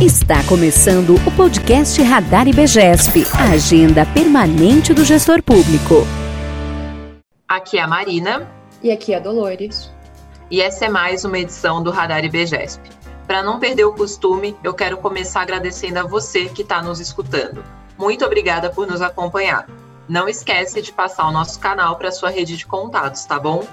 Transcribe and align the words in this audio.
Está 0.00 0.42
começando 0.48 1.16
o 1.26 1.36
podcast 1.36 2.02
Radar 2.02 2.48
IBGESP, 2.48 3.22
a 3.38 3.52
agenda 3.52 4.06
permanente 4.06 4.94
do 4.94 5.04
gestor 5.04 5.42
público. 5.42 6.06
Aqui 7.46 7.76
é 7.76 7.82
a 7.82 7.86
Marina. 7.86 8.50
E 8.82 8.90
aqui 8.90 9.12
é 9.12 9.18
a 9.18 9.20
Dolores. 9.20 9.92
E 10.50 10.62
essa 10.62 10.86
é 10.86 10.88
mais 10.88 11.26
uma 11.26 11.38
edição 11.38 11.82
do 11.82 11.90
Radar 11.90 12.24
IBGESP. 12.24 12.88
Para 13.26 13.42
não 13.42 13.60
perder 13.60 13.84
o 13.84 13.92
costume, 13.92 14.56
eu 14.64 14.72
quero 14.72 14.96
começar 14.96 15.42
agradecendo 15.42 15.98
a 15.98 16.04
você 16.04 16.46
que 16.46 16.62
está 16.62 16.80
nos 16.80 16.98
escutando. 16.98 17.62
Muito 17.98 18.24
obrigada 18.24 18.70
por 18.70 18.86
nos 18.86 19.02
acompanhar. 19.02 19.68
Não 20.08 20.30
esquece 20.30 20.80
de 20.80 20.92
passar 20.92 21.28
o 21.28 21.32
nosso 21.32 21.60
canal 21.60 21.96
para 21.96 22.10
sua 22.10 22.30
rede 22.30 22.56
de 22.56 22.64
contatos, 22.64 23.26
tá 23.26 23.38
bom? 23.38 23.66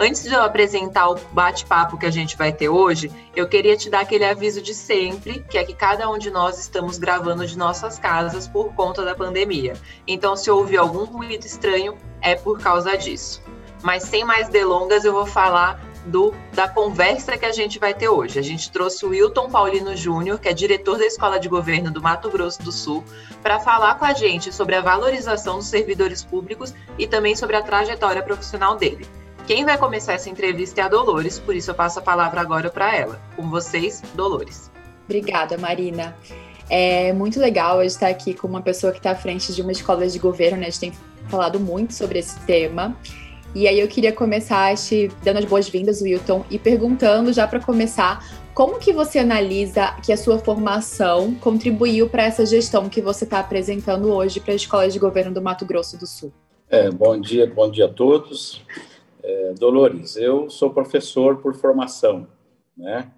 Antes 0.00 0.22
de 0.22 0.32
eu 0.32 0.42
apresentar 0.42 1.08
o 1.08 1.16
bate-papo 1.32 1.98
que 1.98 2.06
a 2.06 2.10
gente 2.10 2.36
vai 2.36 2.52
ter 2.52 2.68
hoje, 2.68 3.10
eu 3.34 3.48
queria 3.48 3.76
te 3.76 3.90
dar 3.90 4.02
aquele 4.02 4.24
aviso 4.24 4.62
de 4.62 4.72
sempre, 4.72 5.44
que 5.50 5.58
é 5.58 5.64
que 5.64 5.74
cada 5.74 6.08
um 6.08 6.16
de 6.16 6.30
nós 6.30 6.56
estamos 6.56 6.98
gravando 6.98 7.44
de 7.44 7.58
nossas 7.58 7.98
casas 7.98 8.46
por 8.46 8.72
conta 8.74 9.04
da 9.04 9.12
pandemia. 9.12 9.72
Então, 10.06 10.36
se 10.36 10.48
ouvir 10.52 10.76
algum 10.76 11.04
ruído 11.04 11.44
estranho, 11.44 11.98
é 12.22 12.36
por 12.36 12.60
causa 12.60 12.96
disso. 12.96 13.42
Mas 13.82 14.04
sem 14.04 14.24
mais 14.24 14.48
delongas, 14.48 15.04
eu 15.04 15.12
vou 15.12 15.26
falar 15.26 15.84
do, 16.06 16.32
da 16.52 16.68
conversa 16.68 17.36
que 17.36 17.44
a 17.44 17.52
gente 17.52 17.80
vai 17.80 17.92
ter 17.92 18.08
hoje. 18.08 18.38
A 18.38 18.42
gente 18.42 18.70
trouxe 18.70 19.04
o 19.04 19.08
Wilton 19.08 19.50
Paulino 19.50 19.96
Júnior, 19.96 20.38
que 20.38 20.48
é 20.48 20.52
diretor 20.52 20.96
da 20.96 21.06
Escola 21.06 21.40
de 21.40 21.48
Governo 21.48 21.90
do 21.90 22.00
Mato 22.00 22.30
Grosso 22.30 22.62
do 22.62 22.70
Sul, 22.70 23.02
para 23.42 23.58
falar 23.58 23.96
com 23.96 24.04
a 24.04 24.12
gente 24.12 24.52
sobre 24.52 24.76
a 24.76 24.80
valorização 24.80 25.56
dos 25.56 25.66
servidores 25.66 26.22
públicos 26.22 26.72
e 26.96 27.04
também 27.04 27.34
sobre 27.34 27.56
a 27.56 27.62
trajetória 27.62 28.22
profissional 28.22 28.76
dele. 28.76 29.04
Quem 29.48 29.64
vai 29.64 29.78
começar 29.78 30.12
essa 30.12 30.28
entrevista 30.28 30.82
é 30.82 30.84
a 30.84 30.88
Dolores, 30.88 31.38
por 31.38 31.56
isso 31.56 31.70
eu 31.70 31.74
passo 31.74 31.98
a 31.98 32.02
palavra 32.02 32.38
agora 32.38 32.68
para 32.68 32.94
ela. 32.94 33.18
Com 33.34 33.48
vocês, 33.48 34.02
Dolores. 34.14 34.70
Obrigada, 35.06 35.56
Marina. 35.56 36.14
É 36.68 37.14
muito 37.14 37.40
legal 37.40 37.82
estar 37.82 38.08
aqui 38.08 38.34
com 38.34 38.46
uma 38.46 38.60
pessoa 38.60 38.92
que 38.92 38.98
está 38.98 39.12
à 39.12 39.14
frente 39.14 39.54
de 39.54 39.62
uma 39.62 39.72
escola 39.72 40.06
de 40.06 40.18
governo, 40.18 40.58
né? 40.58 40.66
A 40.66 40.68
gente 40.68 40.80
tem 40.80 40.92
falado 41.30 41.58
muito 41.58 41.94
sobre 41.94 42.18
esse 42.18 42.38
tema. 42.40 42.94
E 43.54 43.66
aí 43.66 43.80
eu 43.80 43.88
queria 43.88 44.12
começar 44.12 44.76
te 44.76 45.10
dando 45.24 45.38
as 45.38 45.46
boas-vindas, 45.46 46.02
Wilton, 46.02 46.44
e 46.50 46.58
perguntando 46.58 47.32
já 47.32 47.48
para 47.48 47.58
começar, 47.58 48.22
como 48.52 48.78
que 48.78 48.92
você 48.92 49.18
analisa 49.18 49.94
que 50.04 50.12
a 50.12 50.16
sua 50.18 50.38
formação 50.38 51.34
contribuiu 51.36 52.06
para 52.06 52.24
essa 52.24 52.44
gestão 52.44 52.86
que 52.86 53.00
você 53.00 53.24
está 53.24 53.40
apresentando 53.40 54.12
hoje 54.12 54.40
para 54.40 54.52
a 54.52 54.56
Escola 54.56 54.90
de 54.90 54.98
Governo 54.98 55.32
do 55.32 55.40
Mato 55.40 55.64
Grosso 55.64 55.96
do 55.96 56.06
Sul? 56.06 56.34
É, 56.68 56.90
bom 56.90 57.18
dia, 57.18 57.46
bom 57.46 57.70
dia 57.70 57.86
a 57.86 57.88
todos. 57.88 58.62
É, 59.28 59.52
Dolores, 59.52 60.16
eu 60.16 60.48
sou 60.48 60.70
professor 60.70 61.36
por 61.36 61.54
formação, 61.54 62.26
né? 62.74 63.12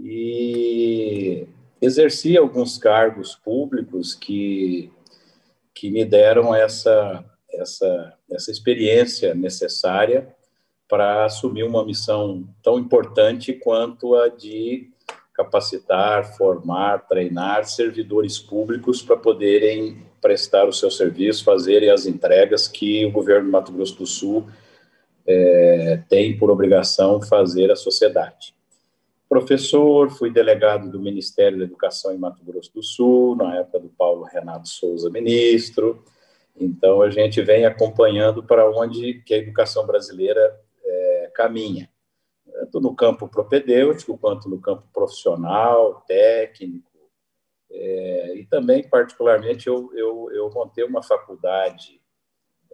E 0.00 1.46
exerci 1.78 2.38
alguns 2.38 2.78
cargos 2.78 3.34
públicos 3.34 4.14
que, 4.14 4.90
que 5.74 5.90
me 5.90 6.06
deram 6.06 6.54
essa, 6.54 7.22
essa, 7.52 8.14
essa 8.30 8.50
experiência 8.50 9.34
necessária 9.34 10.34
para 10.88 11.26
assumir 11.26 11.64
uma 11.64 11.84
missão 11.84 12.48
tão 12.62 12.78
importante 12.78 13.52
quanto 13.52 14.14
a 14.14 14.28
de 14.28 14.90
capacitar, 15.34 16.34
formar, 16.34 17.06
treinar 17.06 17.66
servidores 17.66 18.38
públicos 18.38 19.02
para 19.02 19.18
poderem 19.18 20.02
prestar 20.18 20.66
o 20.66 20.72
seu 20.72 20.90
serviço, 20.90 21.44
fazerem 21.44 21.90
as 21.90 22.06
entregas 22.06 22.66
que 22.66 23.04
o 23.04 23.12
governo 23.12 23.44
do 23.44 23.52
Mato 23.52 23.70
Grosso 23.70 23.98
do 23.98 24.06
Sul 24.06 24.46
é, 25.26 26.02
tem 26.08 26.36
por 26.36 26.50
obrigação 26.50 27.20
fazer 27.22 27.70
à 27.70 27.76
sociedade. 27.76 28.54
Professor, 29.28 30.10
fui 30.10 30.30
delegado 30.30 30.90
do 30.90 31.00
Ministério 31.00 31.58
da 31.58 31.64
Educação 31.64 32.12
em 32.12 32.18
Mato 32.18 32.44
Grosso 32.44 32.70
do 32.74 32.82
Sul, 32.82 33.34
na 33.34 33.56
época 33.56 33.80
do 33.80 33.88
Paulo 33.88 34.24
Renato 34.24 34.68
Souza, 34.68 35.08
ministro. 35.08 36.04
Então, 36.54 37.00
a 37.00 37.08
gente 37.08 37.40
vem 37.40 37.64
acompanhando 37.64 38.42
para 38.42 38.68
onde 38.70 39.22
que 39.22 39.32
a 39.32 39.38
educação 39.38 39.86
brasileira 39.86 40.60
é, 40.84 41.30
caminha, 41.34 41.88
tanto 42.44 42.78
no 42.78 42.94
campo 42.94 43.26
propedêutico 43.26 44.18
quanto 44.18 44.50
no 44.50 44.60
campo 44.60 44.84
profissional, 44.92 46.04
técnico. 46.06 46.90
É, 47.70 48.34
e 48.36 48.44
também, 48.44 48.86
particularmente, 48.86 49.66
eu, 49.66 49.90
eu, 49.94 50.28
eu 50.30 50.50
montei 50.50 50.84
uma 50.84 51.02
faculdade 51.02 52.01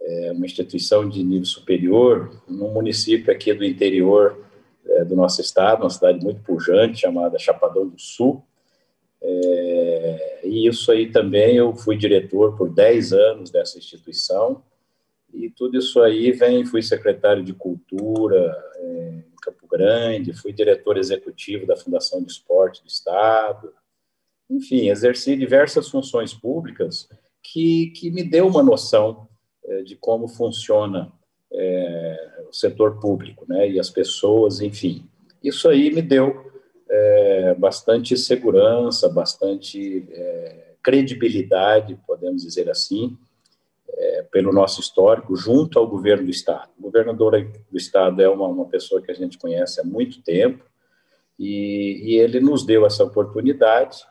é, 0.01 0.31
uma 0.31 0.45
instituição 0.45 1.07
de 1.07 1.23
nível 1.23 1.45
superior 1.45 2.41
num 2.47 2.71
município 2.71 3.31
aqui 3.31 3.53
do 3.53 3.65
interior 3.65 4.43
é, 4.85 5.05
do 5.05 5.15
nosso 5.15 5.41
estado, 5.41 5.83
uma 5.83 5.89
cidade 5.89 6.23
muito 6.23 6.41
pujante 6.41 7.01
chamada 7.01 7.37
Chapadão 7.37 7.87
do 7.87 7.99
Sul. 7.99 8.43
É, 9.21 10.41
e 10.43 10.67
isso 10.67 10.91
aí 10.91 11.11
também 11.11 11.57
eu 11.57 11.75
fui 11.75 11.97
diretor 11.97 12.55
por 12.57 12.69
10 12.69 13.13
anos 13.13 13.49
dessa 13.49 13.77
instituição 13.77 14.63
e 15.33 15.49
tudo 15.49 15.77
isso 15.77 16.01
aí 16.01 16.31
vem, 16.31 16.65
fui 16.65 16.81
secretário 16.81 17.43
de 17.43 17.53
cultura 17.53 18.57
é, 18.75 19.23
em 19.31 19.35
Campo 19.41 19.67
Grande, 19.67 20.33
fui 20.33 20.51
diretor 20.51 20.97
executivo 20.97 21.67
da 21.67 21.75
Fundação 21.75 22.23
de 22.23 22.31
Esporte 22.31 22.81
do 22.81 22.87
Estado, 22.87 23.73
enfim, 24.49 24.89
exerci 24.89 25.35
diversas 25.35 25.87
funções 25.89 26.33
públicas 26.33 27.07
que, 27.43 27.91
que 27.91 28.09
me 28.09 28.23
deu 28.23 28.47
uma 28.47 28.63
noção 28.63 29.28
de 29.83 29.95
como 29.95 30.27
funciona 30.27 31.11
é, 31.51 32.43
o 32.49 32.53
setor 32.53 32.99
público, 32.99 33.45
né, 33.47 33.69
e 33.69 33.79
as 33.79 33.89
pessoas, 33.89 34.61
enfim. 34.61 35.05
Isso 35.43 35.69
aí 35.69 35.91
me 35.91 36.01
deu 36.01 36.51
é, 36.89 37.55
bastante 37.55 38.17
segurança, 38.17 39.07
bastante 39.09 40.05
é, 40.11 40.73
credibilidade, 40.81 41.99
podemos 42.07 42.43
dizer 42.43 42.69
assim, 42.69 43.17
é, 43.89 44.23
pelo 44.31 44.51
nosso 44.51 44.81
histórico, 44.81 45.35
junto 45.35 45.77
ao 45.77 45.87
governo 45.87 46.25
do 46.25 46.31
Estado. 46.31 46.69
O 46.77 46.83
governador 46.83 47.33
do 47.71 47.77
Estado 47.77 48.21
é 48.21 48.29
uma, 48.29 48.47
uma 48.47 48.65
pessoa 48.65 49.01
que 49.01 49.11
a 49.11 49.15
gente 49.15 49.37
conhece 49.37 49.79
há 49.79 49.83
muito 49.83 50.21
tempo, 50.21 50.63
e, 51.37 52.01
e 52.03 52.17
ele 52.17 52.39
nos 52.39 52.65
deu 52.65 52.85
essa 52.85 53.03
oportunidade 53.03 54.03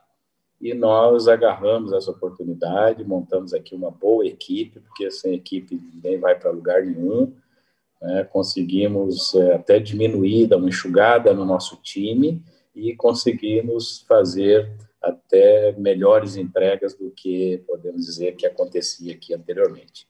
e 0.60 0.74
nós 0.74 1.28
agarramos 1.28 1.92
essa 1.92 2.10
oportunidade, 2.10 3.04
montamos 3.04 3.54
aqui 3.54 3.74
uma 3.74 3.90
boa 3.90 4.26
equipe, 4.26 4.80
porque 4.80 5.10
sem 5.10 5.34
equipe 5.34 5.80
ninguém 5.94 6.18
vai 6.18 6.38
para 6.38 6.50
lugar 6.50 6.84
nenhum. 6.84 7.32
Né? 8.02 8.24
Conseguimos 8.24 9.34
é, 9.34 9.54
até 9.54 9.78
diminuir, 9.78 10.48
dar 10.48 10.56
uma 10.56 10.68
enxugada 10.68 11.32
no 11.32 11.44
nosso 11.44 11.76
time 11.76 12.42
e 12.74 12.94
conseguimos 12.94 14.04
fazer 14.08 14.70
até 15.00 15.72
melhores 15.78 16.36
entregas 16.36 16.94
do 16.94 17.10
que 17.10 17.62
podemos 17.66 18.04
dizer 18.04 18.34
que 18.34 18.46
acontecia 18.46 19.14
aqui 19.14 19.32
anteriormente. 19.32 20.08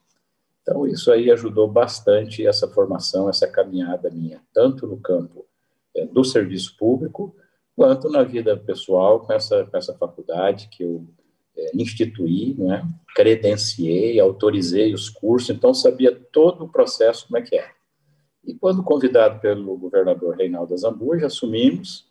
Então, 0.62 0.86
isso 0.86 1.12
aí 1.12 1.30
ajudou 1.30 1.68
bastante 1.68 2.46
essa 2.46 2.68
formação, 2.68 3.28
essa 3.28 3.46
caminhada 3.46 4.10
minha, 4.10 4.40
tanto 4.52 4.86
no 4.86 4.98
campo 4.98 5.46
é, 5.94 6.06
do 6.06 6.24
serviço 6.24 6.76
público, 6.76 7.34
quanto 7.78 8.10
na 8.10 8.24
vida 8.24 8.56
pessoal 8.56 9.20
com 9.20 9.32
essa, 9.32 9.64
com 9.64 9.76
essa 9.76 9.94
faculdade 9.94 10.68
que 10.68 10.82
eu 10.82 11.06
é, 11.56 11.70
instituí, 11.76 12.56
né, 12.58 12.84
credenciei, 13.14 14.18
autorizei 14.18 14.92
os 14.92 15.08
cursos, 15.08 15.50
então 15.50 15.72
sabia 15.72 16.12
todo 16.32 16.64
o 16.64 16.68
processo 16.68 17.28
como 17.28 17.38
é 17.38 17.42
que 17.42 17.54
é. 17.54 17.70
E 18.44 18.52
quando 18.52 18.82
convidado 18.82 19.38
pelo 19.38 19.78
governador 19.78 20.36
Reinaldo 20.36 20.74
Azambuja, 20.74 21.26
assumimos, 21.26 22.08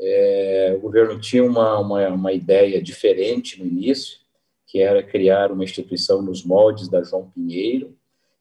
é, 0.00 0.74
o 0.78 0.80
governo 0.80 1.20
tinha 1.20 1.44
uma, 1.44 1.78
uma, 1.78 2.08
uma 2.08 2.32
ideia 2.32 2.80
diferente 2.82 3.60
no 3.60 3.66
início, 3.66 4.18
que 4.66 4.80
era 4.80 5.02
criar 5.02 5.52
uma 5.52 5.64
instituição 5.64 6.22
nos 6.22 6.42
moldes 6.42 6.88
da 6.88 7.02
João 7.02 7.30
Pinheiro, 7.34 7.94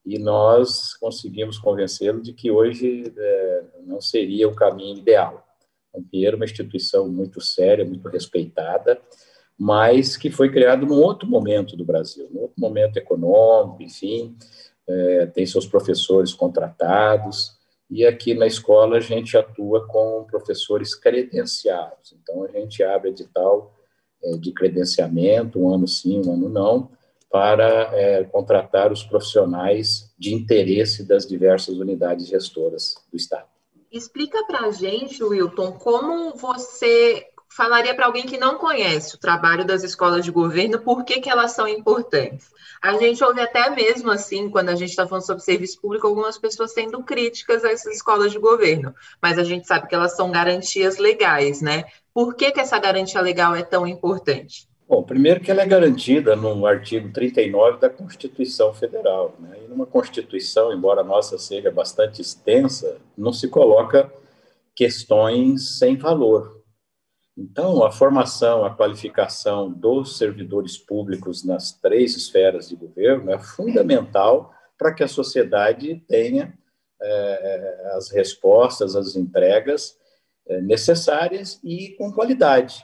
e 0.05 0.17
nós 0.17 0.93
conseguimos 0.93 1.57
convencê-lo 1.57 2.21
de 2.21 2.31
que 2.31 2.49
hoje 2.49 3.11
é, 3.13 3.63
não 3.85 3.99
seria 3.99 4.47
o 4.47 4.55
caminho 4.55 4.97
ideal. 4.97 5.50
Pinheiro, 6.09 6.37
uma 6.37 6.45
instituição 6.45 7.07
muito 7.09 7.41
séria, 7.41 7.83
muito 7.83 8.07
respeitada, 8.07 9.01
mas 9.57 10.15
que 10.15 10.31
foi 10.31 10.51
criada 10.51 10.85
num 10.85 10.99
outro 10.99 11.27
momento 11.27 11.75
do 11.75 11.85
Brasil, 11.85 12.29
num 12.31 12.41
outro 12.41 12.59
momento 12.59 12.97
econômico, 12.97 13.83
enfim, 13.83 14.35
é, 14.87 15.25
tem 15.27 15.45
seus 15.45 15.67
professores 15.67 16.33
contratados, 16.33 17.59
e 17.89 18.05
aqui 18.05 18.33
na 18.33 18.47
escola 18.47 18.97
a 18.97 19.01
gente 19.01 19.37
atua 19.37 19.85
com 19.87 20.25
professores 20.29 20.95
credenciados, 20.95 22.13
então 22.13 22.43
a 22.43 22.47
gente 22.47 22.81
abre 22.81 23.09
edital 23.09 23.75
é, 24.23 24.37
de 24.37 24.53
credenciamento, 24.53 25.59
um 25.59 25.73
ano 25.73 25.87
sim, 25.87 26.21
um 26.25 26.33
ano 26.33 26.47
não, 26.47 26.89
para 27.29 27.91
é, 27.93 28.23
contratar 28.25 28.91
os 28.91 29.03
profissionais 29.03 30.13
de 30.17 30.33
interesse 30.33 31.05
das 31.05 31.25
diversas 31.25 31.77
unidades 31.77 32.27
gestoras 32.27 32.95
do 33.09 33.17
Estado. 33.17 33.50
Explica 33.91 34.45
para 34.45 34.67
a 34.67 34.71
gente, 34.71 35.21
Wilton, 35.21 35.73
como 35.73 36.33
você 36.33 37.27
falaria 37.49 37.93
para 37.93 38.05
alguém 38.05 38.25
que 38.25 38.37
não 38.37 38.57
conhece 38.57 39.15
o 39.15 39.19
trabalho 39.19 39.65
das 39.65 39.83
escolas 39.83 40.23
de 40.23 40.31
governo, 40.31 40.79
por 40.79 41.03
que, 41.03 41.19
que 41.19 41.29
elas 41.29 41.51
são 41.51 41.67
importantes? 41.67 42.49
A 42.81 42.93
gente 42.93 43.21
ouve 43.21 43.41
até 43.41 43.69
mesmo 43.69 44.09
assim, 44.09 44.49
quando 44.49 44.69
a 44.69 44.75
gente 44.75 44.91
está 44.91 45.05
falando 45.05 45.25
sobre 45.25 45.43
serviço 45.43 45.81
público, 45.81 46.07
algumas 46.07 46.37
pessoas 46.37 46.71
sendo 46.71 47.03
críticas 47.03 47.65
a 47.65 47.71
essas 47.71 47.97
escolas 47.97 48.31
de 48.31 48.39
governo, 48.39 48.95
mas 49.21 49.37
a 49.37 49.43
gente 49.43 49.67
sabe 49.67 49.89
que 49.89 49.93
elas 49.93 50.15
são 50.15 50.31
garantias 50.31 50.97
legais, 50.97 51.61
né? 51.61 51.83
Por 52.13 52.33
que, 52.33 52.49
que 52.49 52.61
essa 52.61 52.79
garantia 52.79 53.19
legal 53.19 53.53
é 53.53 53.61
tão 53.61 53.85
importante? 53.85 54.70
Bom, 54.91 55.03
primeiro 55.03 55.39
que 55.39 55.49
ela 55.49 55.61
é 55.61 55.65
garantida 55.65 56.35
no 56.35 56.65
artigo 56.65 57.13
39 57.13 57.79
da 57.79 57.89
Constituição 57.89 58.73
Federal. 58.73 59.33
Né? 59.39 59.59
E 59.63 59.67
numa 59.69 59.85
Constituição, 59.85 60.73
embora 60.73 60.99
a 60.99 61.03
nossa 61.03 61.37
seja 61.37 61.71
bastante 61.71 62.21
extensa, 62.21 62.99
não 63.17 63.31
se 63.31 63.47
coloca 63.47 64.11
questões 64.75 65.77
sem 65.77 65.95
valor. 65.95 66.61
Então, 67.37 67.85
a 67.85 67.89
formação, 67.89 68.65
a 68.65 68.75
qualificação 68.75 69.71
dos 69.71 70.17
servidores 70.17 70.77
públicos 70.77 71.45
nas 71.45 71.71
três 71.71 72.17
esferas 72.17 72.67
de 72.67 72.75
governo 72.75 73.31
é 73.31 73.39
fundamental 73.39 74.53
para 74.77 74.93
que 74.93 75.03
a 75.03 75.07
sociedade 75.07 76.03
tenha 76.05 76.53
é, 77.01 77.91
as 77.95 78.11
respostas, 78.11 78.97
as 78.97 79.15
entregas 79.15 79.97
é, 80.49 80.59
necessárias 80.59 81.61
e 81.63 81.95
com 81.97 82.11
qualidade 82.11 82.83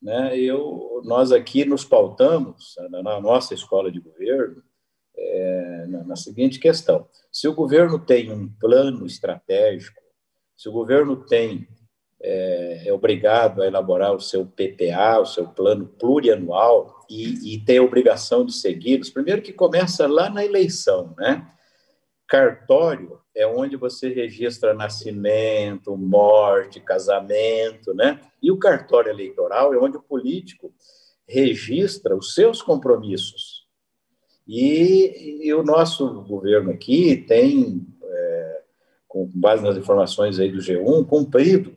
né, 0.00 0.38
eu, 0.38 1.02
nós 1.04 1.32
aqui 1.32 1.64
nos 1.64 1.84
pautamos, 1.84 2.74
na, 2.90 3.02
na 3.02 3.20
nossa 3.20 3.54
escola 3.54 3.90
de 3.90 4.00
governo, 4.00 4.62
é, 5.16 5.86
na, 5.88 6.04
na, 6.04 6.16
seguinte 6.16 6.58
questão: 6.58 7.08
se 7.32 7.48
o 7.48 7.54
governo 7.54 7.98
tem 7.98 8.30
um 8.32 8.48
plano 8.48 9.04
estratégico, 9.06 10.00
se 10.56 10.68
o 10.68 10.72
governo 10.72 11.16
tem 11.24 11.66
é, 12.20 12.88
é 12.88 12.92
obrigado 12.92 13.62
a 13.62 13.66
elaborar 13.66 14.14
o 14.14 14.20
seu 14.20 14.44
PPA, 14.44 15.20
o 15.20 15.26
seu 15.26 15.48
plano 15.48 15.86
plurianual, 15.86 17.06
e, 17.08 17.54
e 17.54 17.64
tem 17.64 17.78
a 17.78 17.82
obrigação 17.82 18.44
de 18.44 18.52
segui-los, 18.52 19.10
primeiro 19.10 19.42
que 19.42 19.52
começa 19.52 20.06
lá 20.06 20.28
na 20.28 20.44
eleição, 20.44 21.14
né? 21.16 21.48
Cartório 22.28 23.20
é 23.34 23.46
onde 23.46 23.76
você 23.76 24.12
registra 24.12 24.74
nascimento, 24.74 25.96
morte, 25.96 26.78
casamento, 26.78 27.94
né? 27.94 28.20
E 28.42 28.52
o 28.52 28.58
cartório 28.58 29.10
eleitoral 29.10 29.72
é 29.72 29.78
onde 29.78 29.96
o 29.96 30.02
político 30.02 30.72
registra 31.26 32.14
os 32.14 32.34
seus 32.34 32.60
compromissos. 32.60 33.66
E, 34.46 35.46
e 35.46 35.54
o 35.54 35.62
nosso 35.62 36.22
governo 36.22 36.70
aqui 36.70 37.16
tem, 37.16 37.86
é, 38.02 38.62
com 39.06 39.30
base 39.34 39.62
nas 39.62 39.76
informações 39.76 40.38
aí 40.38 40.50
do 40.50 40.58
G1, 40.58 41.06
cumprido 41.06 41.76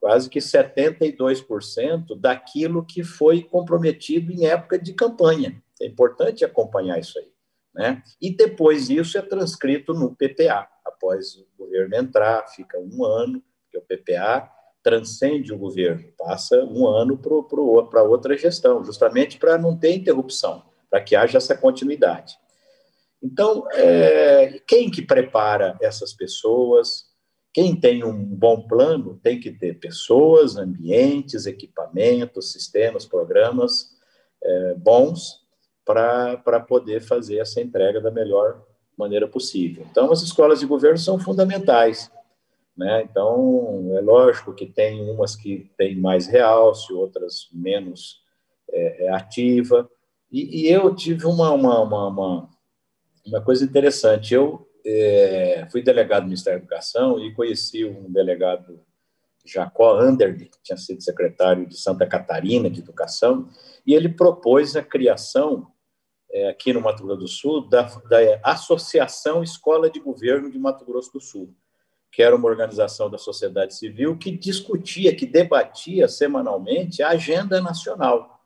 quase 0.00 0.30
que 0.30 0.38
72% 0.38 2.18
daquilo 2.18 2.84
que 2.84 3.04
foi 3.04 3.42
comprometido 3.42 4.32
em 4.32 4.46
época 4.46 4.78
de 4.78 4.94
campanha. 4.94 5.62
É 5.80 5.86
importante 5.86 6.44
acompanhar 6.44 6.98
isso 6.98 7.18
aí. 7.18 7.30
Né? 7.74 8.02
E 8.20 8.34
depois 8.34 8.90
isso 8.90 9.16
é 9.16 9.22
transcrito 9.22 9.94
no 9.94 10.14
PPA. 10.14 10.68
Após 10.84 11.36
o 11.36 11.46
governo 11.56 11.96
entrar, 11.96 12.46
fica 12.48 12.78
um 12.78 13.04
ano, 13.04 13.42
porque 13.62 13.78
o 13.78 13.82
PPA 13.82 14.50
transcende 14.82 15.52
o 15.52 15.58
governo, 15.58 16.10
passa 16.16 16.64
um 16.64 16.86
ano 16.86 17.18
para 17.18 18.02
outra 18.02 18.36
gestão, 18.36 18.82
justamente 18.82 19.38
para 19.38 19.58
não 19.58 19.78
ter 19.78 19.94
interrupção, 19.94 20.64
para 20.88 21.00
que 21.02 21.14
haja 21.14 21.38
essa 21.38 21.56
continuidade. 21.56 22.34
Então, 23.22 23.66
é, 23.72 24.60
quem 24.66 24.90
que 24.90 25.02
prepara 25.02 25.76
essas 25.80 26.14
pessoas? 26.14 27.10
Quem 27.52 27.78
tem 27.78 28.02
um 28.02 28.24
bom 28.24 28.66
plano 28.66 29.20
tem 29.22 29.38
que 29.38 29.50
ter 29.50 29.78
pessoas, 29.78 30.56
ambientes, 30.56 31.44
equipamentos, 31.44 32.52
sistemas, 32.52 33.04
programas 33.04 33.90
é, 34.42 34.74
bons 34.74 35.40
para 35.84 36.60
poder 36.60 37.00
fazer 37.00 37.38
essa 37.38 37.60
entrega 37.60 38.00
da 38.00 38.10
melhor 38.10 38.62
maneira 38.96 39.26
possível. 39.26 39.86
Então, 39.90 40.12
as 40.12 40.22
escolas 40.22 40.60
de 40.60 40.66
governo 40.66 40.98
são 40.98 41.18
fundamentais. 41.18 42.10
Né? 42.76 43.02
Então, 43.02 43.92
é 43.96 44.00
lógico 44.00 44.54
que 44.54 44.66
tem 44.66 45.00
umas 45.10 45.34
que 45.34 45.70
têm 45.76 45.96
mais 45.96 46.26
realce, 46.26 46.92
outras 46.92 47.48
menos 47.52 48.22
é, 48.70 49.06
é 49.06 49.08
ativa. 49.10 49.88
E, 50.30 50.62
e, 50.62 50.72
eu 50.72 50.94
tive 50.94 51.26
uma, 51.26 51.50
uma, 51.50 51.80
uma, 51.80 52.06
uma, 52.08 52.50
uma 53.26 53.40
coisa 53.42 53.64
interessante. 53.64 54.34
Eu 54.34 54.66
é, 54.84 55.66
fui 55.70 55.82
delegado 55.82 56.22
do 56.22 56.28
Ministério 56.28 56.60
da 56.60 56.64
Educação 56.64 57.18
e 57.18 57.34
conheci 57.34 57.84
um 57.84 58.10
delegado 58.10 58.80
Jacó 59.44 59.98
Anderle, 59.98 60.46
que 60.46 60.62
tinha 60.62 60.76
sido 60.76 61.02
secretário 61.02 61.66
de 61.66 61.76
Santa 61.76 62.06
Catarina 62.06 62.70
de 62.70 62.80
Educação, 62.80 63.48
e 63.86 63.94
ele 63.94 64.08
propôs 64.08 64.76
a 64.76 64.82
criação 64.82 65.66
é, 66.30 66.48
aqui 66.48 66.72
no 66.72 66.80
Mato 66.80 67.02
Grosso 67.02 67.20
do 67.20 67.28
Sul, 67.28 67.68
da, 67.68 67.82
da 67.82 68.18
Associação 68.44 69.42
Escola 69.42 69.90
de 69.90 69.98
Governo 69.98 70.50
de 70.50 70.58
Mato 70.58 70.84
Grosso 70.84 71.12
do 71.12 71.20
Sul, 71.20 71.54
que 72.12 72.22
era 72.22 72.36
uma 72.36 72.48
organização 72.48 73.10
da 73.10 73.18
sociedade 73.18 73.74
civil 73.74 74.16
que 74.16 74.30
discutia, 74.30 75.14
que 75.14 75.26
debatia 75.26 76.08
semanalmente 76.08 77.02
a 77.02 77.10
agenda 77.10 77.60
nacional. 77.60 78.38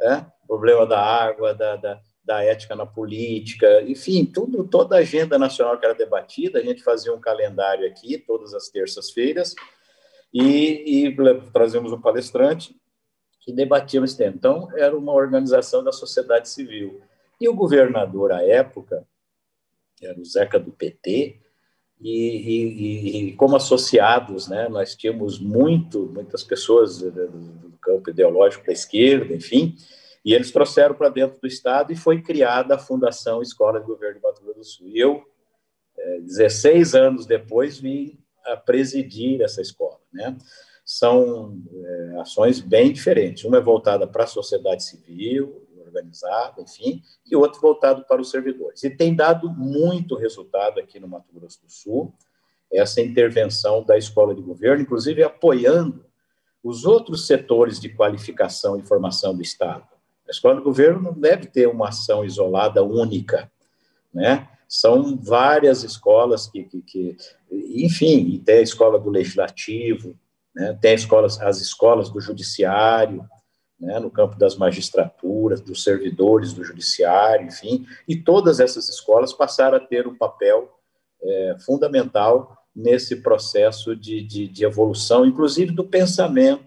É? 0.00 0.24
problema 0.50 0.84
da 0.84 0.98
água, 0.98 1.54
da, 1.54 1.76
da, 1.76 2.00
da, 2.24 2.42
ética 2.42 2.74
na 2.74 2.84
política, 2.84 3.82
enfim, 3.82 4.24
tudo, 4.24 4.66
toda 4.66 4.96
a 4.96 4.98
agenda 4.98 5.38
nacional 5.38 5.78
que 5.78 5.86
era 5.86 5.94
debatida, 5.94 6.58
a 6.58 6.62
gente 6.62 6.82
fazia 6.82 7.14
um 7.14 7.20
calendário 7.20 7.86
aqui, 7.86 8.18
todas 8.18 8.52
as 8.52 8.68
terças-feiras, 8.68 9.54
e, 10.32 11.06
e 11.06 11.16
trazíamos 11.52 11.92
um 11.92 12.00
palestrante 12.00 12.76
que 13.40 13.52
debatia 13.52 14.02
esse 14.04 14.16
tema. 14.16 14.34
Então, 14.36 14.68
era 14.76 14.96
uma 14.96 15.12
organização 15.12 15.82
da 15.82 15.92
sociedade 15.92 16.48
civil. 16.48 17.00
E 17.40 17.48
o 17.48 17.54
governador, 17.54 18.32
à 18.32 18.42
época, 18.42 19.06
era 20.02 20.18
o 20.18 20.24
Zeca 20.24 20.58
do 20.58 20.70
PT, 20.70 21.40
e, 22.00 22.08
e, 22.08 23.28
e, 23.28 23.32
como 23.34 23.56
associados, 23.56 24.48
né, 24.48 24.68
nós 24.68 24.96
tínhamos 24.96 25.38
muito, 25.38 26.06
muitas 26.06 26.42
pessoas 26.42 26.98
do 26.98 27.78
campo 27.80 28.08
ideológico 28.08 28.64
da 28.64 28.72
esquerda, 28.72 29.34
enfim, 29.34 29.76
e 30.24 30.32
eles 30.32 30.50
trouxeram 30.50 30.94
para 30.94 31.10
dentro 31.10 31.38
do 31.40 31.46
Estado 31.46 31.92
e 31.92 31.96
foi 31.96 32.22
criada 32.22 32.74
a 32.74 32.78
Fundação 32.78 33.42
Escola 33.42 33.80
de 33.80 33.86
Governo 33.86 34.16
de 34.16 34.22
Mato 34.22 34.42
Grosso 34.42 34.58
do 34.58 34.64
Sul. 34.64 34.88
E 34.88 34.98
eu, 34.98 35.22
16 36.22 36.94
é, 36.94 36.98
anos 36.98 37.26
depois, 37.26 37.78
vim 37.78 38.18
a 38.44 38.56
presidir 38.56 39.40
essa 39.40 39.60
escola. 39.60 39.98
Né? 40.12 40.36
São 40.84 41.58
é, 41.72 42.20
ações 42.20 42.60
bem 42.60 42.92
diferentes. 42.92 43.44
Uma 43.44 43.58
é 43.58 43.60
voltada 43.60 44.06
para 44.06 44.24
a 44.24 44.26
sociedade 44.26 44.84
civil, 44.84 45.66
organizada, 45.90 46.62
enfim, 46.62 47.02
e 47.26 47.36
outro 47.36 47.60
voltado 47.60 48.04
para 48.04 48.20
os 48.20 48.30
servidores. 48.30 48.82
E 48.82 48.90
tem 48.90 49.14
dado 49.14 49.50
muito 49.50 50.16
resultado 50.16 50.78
aqui 50.78 50.98
no 51.00 51.08
Mato 51.08 51.32
Grosso 51.32 51.60
do 51.62 51.70
Sul, 51.70 52.14
essa 52.72 53.00
intervenção 53.00 53.82
da 53.82 53.98
escola 53.98 54.34
de 54.34 54.40
governo, 54.40 54.82
inclusive 54.82 55.22
apoiando 55.22 56.04
os 56.62 56.84
outros 56.84 57.26
setores 57.26 57.80
de 57.80 57.88
qualificação 57.88 58.78
e 58.78 58.82
formação 58.82 59.34
do 59.34 59.42
Estado. 59.42 59.84
A 60.28 60.30
escola 60.30 60.56
de 60.56 60.62
governo 60.62 61.02
não 61.02 61.12
deve 61.12 61.46
ter 61.46 61.66
uma 61.66 61.88
ação 61.88 62.24
isolada 62.24 62.84
única, 62.84 63.50
né? 64.14 64.48
São 64.72 65.16
várias 65.20 65.82
escolas 65.82 66.46
que, 66.46 66.62
que, 66.62 66.80
que 66.82 67.16
enfim, 67.50 68.40
tem 68.46 68.58
a 68.58 68.62
escola 68.62 69.00
do 69.00 69.10
legislativo, 69.10 70.16
né? 70.54 70.78
tem 70.80 70.94
escolas, 70.94 71.40
as 71.40 71.60
escolas 71.60 72.08
do 72.08 72.20
judiciário, 72.20 73.28
né, 73.80 73.98
no 73.98 74.10
campo 74.12 74.38
das 74.38 74.56
magistraturas, 74.56 75.60
dos 75.60 75.82
servidores 75.82 76.52
do 76.52 76.62
judiciário, 76.62 77.48
enfim, 77.48 77.84
e 78.06 78.14
todas 78.14 78.60
essas 78.60 78.88
escolas 78.88 79.32
passaram 79.32 79.78
a 79.78 79.80
ter 79.80 80.06
um 80.06 80.16
papel 80.16 80.70
é, 81.20 81.56
fundamental 81.64 82.56
nesse 82.76 83.16
processo 83.16 83.96
de, 83.96 84.22
de, 84.22 84.46
de, 84.46 84.64
evolução, 84.64 85.26
inclusive 85.26 85.72
do 85.72 85.84
pensamento, 85.84 86.64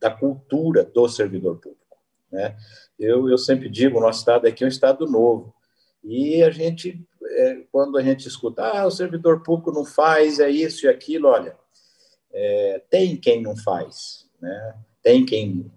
da 0.00 0.10
cultura 0.10 0.82
do 0.82 1.08
servidor 1.08 1.58
público. 1.60 1.96
Né? 2.32 2.56
Eu, 2.98 3.28
eu 3.28 3.38
sempre 3.38 3.68
digo, 3.68 3.98
o 3.98 4.00
nosso 4.00 4.18
Estado 4.18 4.46
aqui 4.48 4.64
é 4.64 4.66
um 4.66 4.68
Estado 4.68 5.06
novo, 5.06 5.54
e 6.04 6.42
a 6.42 6.50
gente, 6.50 7.02
é, 7.22 7.62
quando 7.72 7.96
a 7.96 8.02
gente 8.02 8.28
escuta, 8.28 8.62
ah, 8.62 8.86
o 8.86 8.90
servidor 8.90 9.42
público 9.42 9.72
não 9.72 9.84
faz, 9.84 10.38
é 10.38 10.50
isso 10.50 10.84
e 10.84 10.88
aquilo, 10.88 11.28
olha, 11.28 11.56
é, 12.32 12.82
tem 12.90 13.16
quem 13.16 13.42
não 13.42 13.56
faz, 13.56 14.28
né? 14.40 14.74
tem 15.02 15.24
quem 15.24 15.72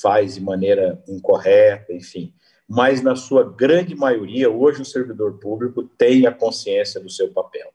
faz 0.00 0.34
de 0.34 0.40
maneira 0.40 1.02
incorreta, 1.08 1.92
enfim. 1.92 2.32
Mas, 2.68 3.02
na 3.02 3.14
sua 3.16 3.52
grande 3.52 3.94
maioria, 3.94 4.50
hoje 4.50 4.80
o 4.80 4.86
servidor 4.86 5.38
público 5.38 5.84
tem 5.98 6.26
a 6.26 6.32
consciência 6.32 7.00
do 7.00 7.10
seu 7.10 7.32
papel. 7.32 7.72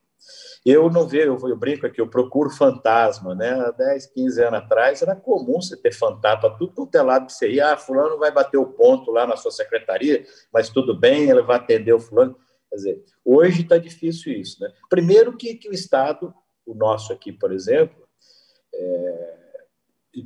Eu 0.70 0.90
não 0.90 1.08
vejo, 1.08 1.38
eu, 1.40 1.48
eu 1.48 1.56
brinco 1.56 1.86
aqui, 1.86 1.98
eu 1.98 2.06
procuro 2.06 2.50
fantasma, 2.50 3.34
né? 3.34 3.52
Há 3.52 3.70
10, 3.70 4.04
15 4.08 4.42
anos 4.42 4.58
atrás 4.58 5.00
era 5.00 5.16
comum 5.16 5.62
você 5.62 5.74
ter 5.74 5.94
fantasma, 5.94 6.58
tudo 6.58 6.74
quanto 6.74 6.94
é 6.94 7.20
que 7.24 7.32
você 7.32 7.52
ia, 7.52 7.72
ah, 7.72 7.76
fulano 7.78 8.18
vai 8.18 8.30
bater 8.30 8.58
o 8.58 8.66
ponto 8.66 9.10
lá 9.10 9.26
na 9.26 9.34
sua 9.34 9.50
secretaria, 9.50 10.26
mas 10.52 10.68
tudo 10.68 10.94
bem, 10.94 11.30
ele 11.30 11.40
vai 11.40 11.56
atender 11.56 11.94
o 11.94 11.98
fulano. 11.98 12.36
Quer 12.68 12.76
dizer, 12.76 13.04
hoje 13.24 13.62
está 13.62 13.78
difícil 13.78 14.30
isso, 14.34 14.62
né? 14.62 14.70
Primeiro 14.90 15.34
que, 15.38 15.54
que 15.54 15.70
o 15.70 15.72
Estado, 15.72 16.34
o 16.66 16.74
nosso 16.74 17.14
aqui, 17.14 17.32
por 17.32 17.50
exemplo, 17.50 18.06
é, 18.74 19.36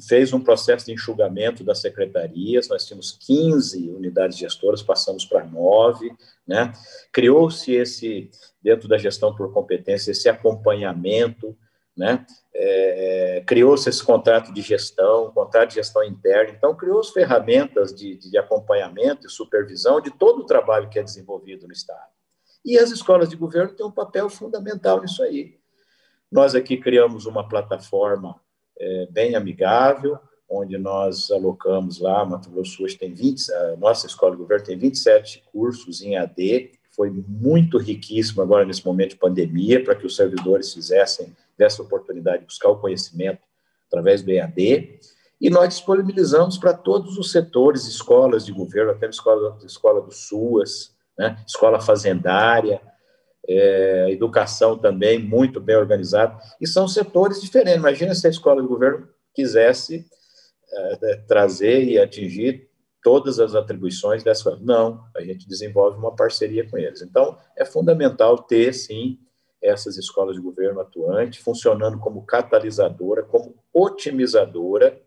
fez 0.09 0.33
um 0.33 0.41
processo 0.41 0.87
de 0.87 0.93
enxugamento 0.93 1.65
das 1.65 1.81
secretarias, 1.81 2.69
nós 2.69 2.87
tínhamos 2.87 3.13
15 3.13 3.91
unidades 3.91 4.39
gestoras, 4.39 4.83
passamos 4.83 5.25
para 5.25 5.45
nove, 5.45 6.15
né? 6.47 6.73
Criou-se 7.13 7.73
esse, 7.73 8.31
dentro 8.63 8.89
da 8.89 8.97
gestão 8.97 9.35
por 9.35 9.53
competência, 9.53 10.13
esse 10.13 10.29
acompanhamento, 10.29 11.57
né? 11.97 12.25
É, 12.55 13.39
é, 13.39 13.41
criou-se 13.43 13.89
esse 13.89 14.03
contrato 14.03 14.53
de 14.53 14.63
gestão, 14.63 15.31
contrato 15.33 15.71
de 15.71 15.75
gestão 15.77 16.03
interna, 16.05 16.53
então 16.57 16.77
criou-se 16.77 17.13
ferramentas 17.13 17.95
de, 17.95 18.17
de 18.17 18.39
acompanhamento 18.39 19.27
e 19.27 19.31
supervisão 19.31 20.01
de 20.01 20.11
todo 20.11 20.41
o 20.41 20.47
trabalho 20.47 20.89
que 20.89 20.99
é 20.99 21.03
desenvolvido 21.03 21.67
no 21.67 21.73
Estado. 21.73 22.11
E 22.65 22.79
as 22.79 22.91
escolas 22.91 23.29
de 23.29 23.37
governo 23.37 23.75
têm 23.75 23.85
um 23.85 23.91
papel 23.91 24.29
fundamental 24.31 25.01
nisso 25.01 25.23
aí. 25.23 25.59
Nós 26.31 26.55
aqui 26.55 26.77
criamos 26.77 27.27
uma 27.27 27.47
plataforma 27.49 28.41
é, 28.79 29.07
bem 29.11 29.35
amigável, 29.35 30.19
onde 30.49 30.77
nós 30.77 31.31
alocamos 31.31 31.99
lá, 31.99 32.25
Mato 32.25 32.51
Grosso 32.51 32.85
hoje 32.85 32.97
tem 32.97 33.15
20, 33.15 33.51
a 33.53 33.77
nossa 33.77 34.07
escola 34.07 34.33
de 34.33 34.39
governo 34.39 34.67
tem 34.67 34.77
27 34.77 35.43
cursos 35.51 36.03
em 36.03 36.17
AD, 36.17 36.73
foi 36.95 37.11
muito 37.11 37.79
riquíssimo 37.79 38.43
agora 38.43 38.65
nesse 38.65 38.85
momento 38.85 39.11
de 39.11 39.17
pandemia, 39.17 39.83
para 39.83 39.95
que 39.95 40.07
os 40.07 40.15
servidores 40.15 40.75
fizessem 40.75 41.35
dessa 41.57 41.83
oportunidade 41.83 42.41
de 42.41 42.47
buscar 42.47 42.69
o 42.69 42.79
conhecimento 42.79 43.41
através 43.87 44.23
do 44.23 44.31
EAD, 44.31 44.99
e 45.41 45.51
nós 45.51 45.71
disponibilizamos 45.71 46.57
para 46.59 46.73
todos 46.73 47.19
os 47.19 47.33
setores, 47.33 47.87
escolas 47.87 48.45
de 48.45 48.53
governo, 48.53 48.93
até 48.93 49.07
a 49.07 49.11
escola, 49.11 49.59
escola 49.65 50.01
do 50.01 50.13
SUAS, 50.13 50.95
né, 51.19 51.43
escola 51.47 51.81
fazendária, 51.81 52.81
é, 53.49 54.09
educação 54.11 54.79
também, 54.79 55.19
muito 55.19 55.61
bem 55.61 55.77
organizada, 55.77 56.39
e 56.61 56.67
são 56.67 56.87
setores 56.87 57.41
diferentes. 57.41 57.79
Imagina 57.79 58.15
se 58.15 58.27
a 58.27 58.31
escola 58.31 58.63
de 58.63 58.69
governo 58.69 59.09
quisesse 59.35 60.07
é, 60.73 61.17
trazer 61.27 61.85
e 61.85 61.99
atingir 61.99 62.69
todas 63.03 63.41
as 63.41 63.55
atribuições 63.55 64.23
dessa. 64.23 64.57
Não, 64.61 65.05
a 65.17 65.23
gente 65.23 65.49
desenvolve 65.49 65.99
uma 65.99 66.15
parceria 66.15 66.69
com 66.69 66.79
eles. 66.79 67.03
Então, 67.03 67.37
é 67.57 67.65
fundamental 67.65 68.39
ter, 68.39 68.73
sim, 68.73 69.19
essas 69.61 69.97
escolas 69.97 70.37
de 70.37 70.43
governo 70.43 70.81
atuantes, 70.81 71.43
funcionando 71.43 71.99
como 71.99 72.25
catalisadora, 72.25 73.23
como 73.23 73.55
otimizadora 73.73 75.01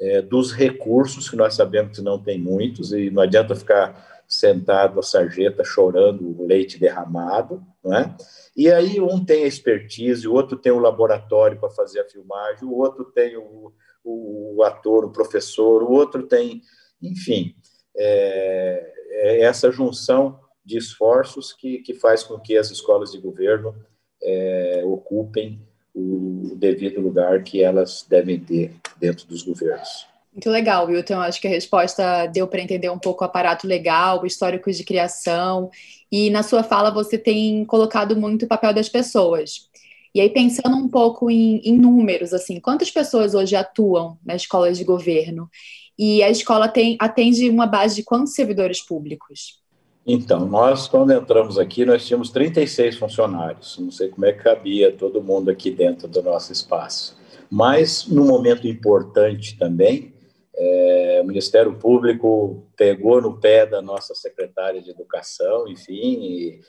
é, 0.00 0.22
dos 0.22 0.52
recursos, 0.52 1.28
que 1.28 1.36
nós 1.36 1.54
sabemos 1.54 1.96
que 1.96 2.04
não 2.04 2.22
tem 2.22 2.38
muitos, 2.38 2.92
e 2.92 3.10
não 3.10 3.22
adianta 3.22 3.54
ficar 3.54 4.17
sentado 4.28 5.00
a 5.00 5.02
sarjeta 5.02 5.64
chorando 5.64 6.38
o 6.38 6.46
leite 6.46 6.78
derramado, 6.78 7.64
não 7.82 7.96
é? 7.96 8.14
E 8.54 8.70
aí 8.70 9.00
um 9.00 9.24
tem 9.24 9.44
a 9.44 9.46
expertise, 9.46 10.28
o 10.28 10.34
outro 10.34 10.58
tem 10.58 10.70
o 10.70 10.78
laboratório 10.78 11.58
para 11.58 11.70
fazer 11.70 12.00
a 12.00 12.08
filmagem, 12.08 12.68
o 12.68 12.76
outro 12.76 13.06
tem 13.06 13.36
o, 13.38 13.72
o 14.04 14.62
ator, 14.62 15.06
o 15.06 15.12
professor, 15.12 15.82
o 15.82 15.90
outro 15.90 16.24
tem, 16.24 16.60
enfim, 17.00 17.54
é, 17.96 18.92
é 19.10 19.40
essa 19.40 19.70
junção 19.72 20.38
de 20.62 20.76
esforços 20.76 21.52
que, 21.54 21.78
que 21.78 21.94
faz 21.94 22.22
com 22.22 22.38
que 22.38 22.56
as 22.58 22.70
escolas 22.70 23.12
de 23.12 23.18
governo 23.18 23.74
é, 24.22 24.82
ocupem 24.84 25.66
o 25.94 26.54
devido 26.56 27.00
lugar 27.00 27.42
que 27.42 27.62
elas 27.62 28.04
devem 28.06 28.38
ter 28.38 28.74
dentro 28.98 29.26
dos 29.26 29.42
governos. 29.42 30.06
Muito 30.38 30.50
legal, 30.50 30.86
Wilton. 30.86 31.18
Acho 31.18 31.40
que 31.40 31.48
a 31.48 31.50
resposta 31.50 32.26
deu 32.26 32.46
para 32.46 32.60
entender 32.60 32.88
um 32.88 32.98
pouco 32.98 33.24
o 33.24 33.26
aparato 33.26 33.66
legal, 33.66 34.22
o 34.22 34.26
histórico 34.26 34.70
de 34.70 34.84
criação. 34.84 35.68
E 36.12 36.30
na 36.30 36.44
sua 36.44 36.62
fala 36.62 36.92
você 36.92 37.18
tem 37.18 37.64
colocado 37.64 38.14
muito 38.14 38.44
o 38.44 38.48
papel 38.48 38.72
das 38.72 38.88
pessoas. 38.88 39.68
E 40.14 40.20
aí, 40.20 40.30
pensando 40.30 40.76
um 40.76 40.88
pouco 40.88 41.28
em, 41.28 41.60
em 41.64 41.76
números, 41.76 42.32
assim, 42.32 42.60
quantas 42.60 42.88
pessoas 42.88 43.34
hoje 43.34 43.56
atuam 43.56 44.16
nas 44.24 44.42
escolas 44.42 44.78
de 44.78 44.84
governo? 44.84 45.50
E 45.98 46.22
a 46.22 46.30
escola 46.30 46.68
tem, 46.68 46.96
atende 47.00 47.50
uma 47.50 47.66
base 47.66 47.96
de 47.96 48.04
quantos 48.04 48.32
servidores 48.32 48.80
públicos? 48.80 49.60
Então, 50.06 50.46
nós, 50.46 50.86
quando 50.86 51.12
entramos 51.12 51.58
aqui, 51.58 51.84
nós 51.84 52.06
tínhamos 52.06 52.30
36 52.30 52.96
funcionários. 52.96 53.76
Não 53.76 53.90
sei 53.90 54.08
como 54.08 54.24
é 54.24 54.32
que 54.32 54.44
cabia 54.44 54.92
todo 54.92 55.20
mundo 55.20 55.50
aqui 55.50 55.72
dentro 55.72 56.06
do 56.06 56.22
nosso 56.22 56.52
espaço. 56.52 57.18
Mas, 57.50 58.06
num 58.06 58.28
momento 58.28 58.68
importante 58.68 59.58
também, 59.58 60.16
é, 60.60 61.20
o 61.22 61.26
Ministério 61.26 61.78
Público 61.78 62.66
pegou 62.76 63.22
no 63.22 63.38
pé 63.38 63.64
da 63.64 63.80
nossa 63.80 64.14
secretária 64.14 64.82
de 64.82 64.90
Educação, 64.90 65.68
enfim, 65.68 65.94
e, 65.94 66.60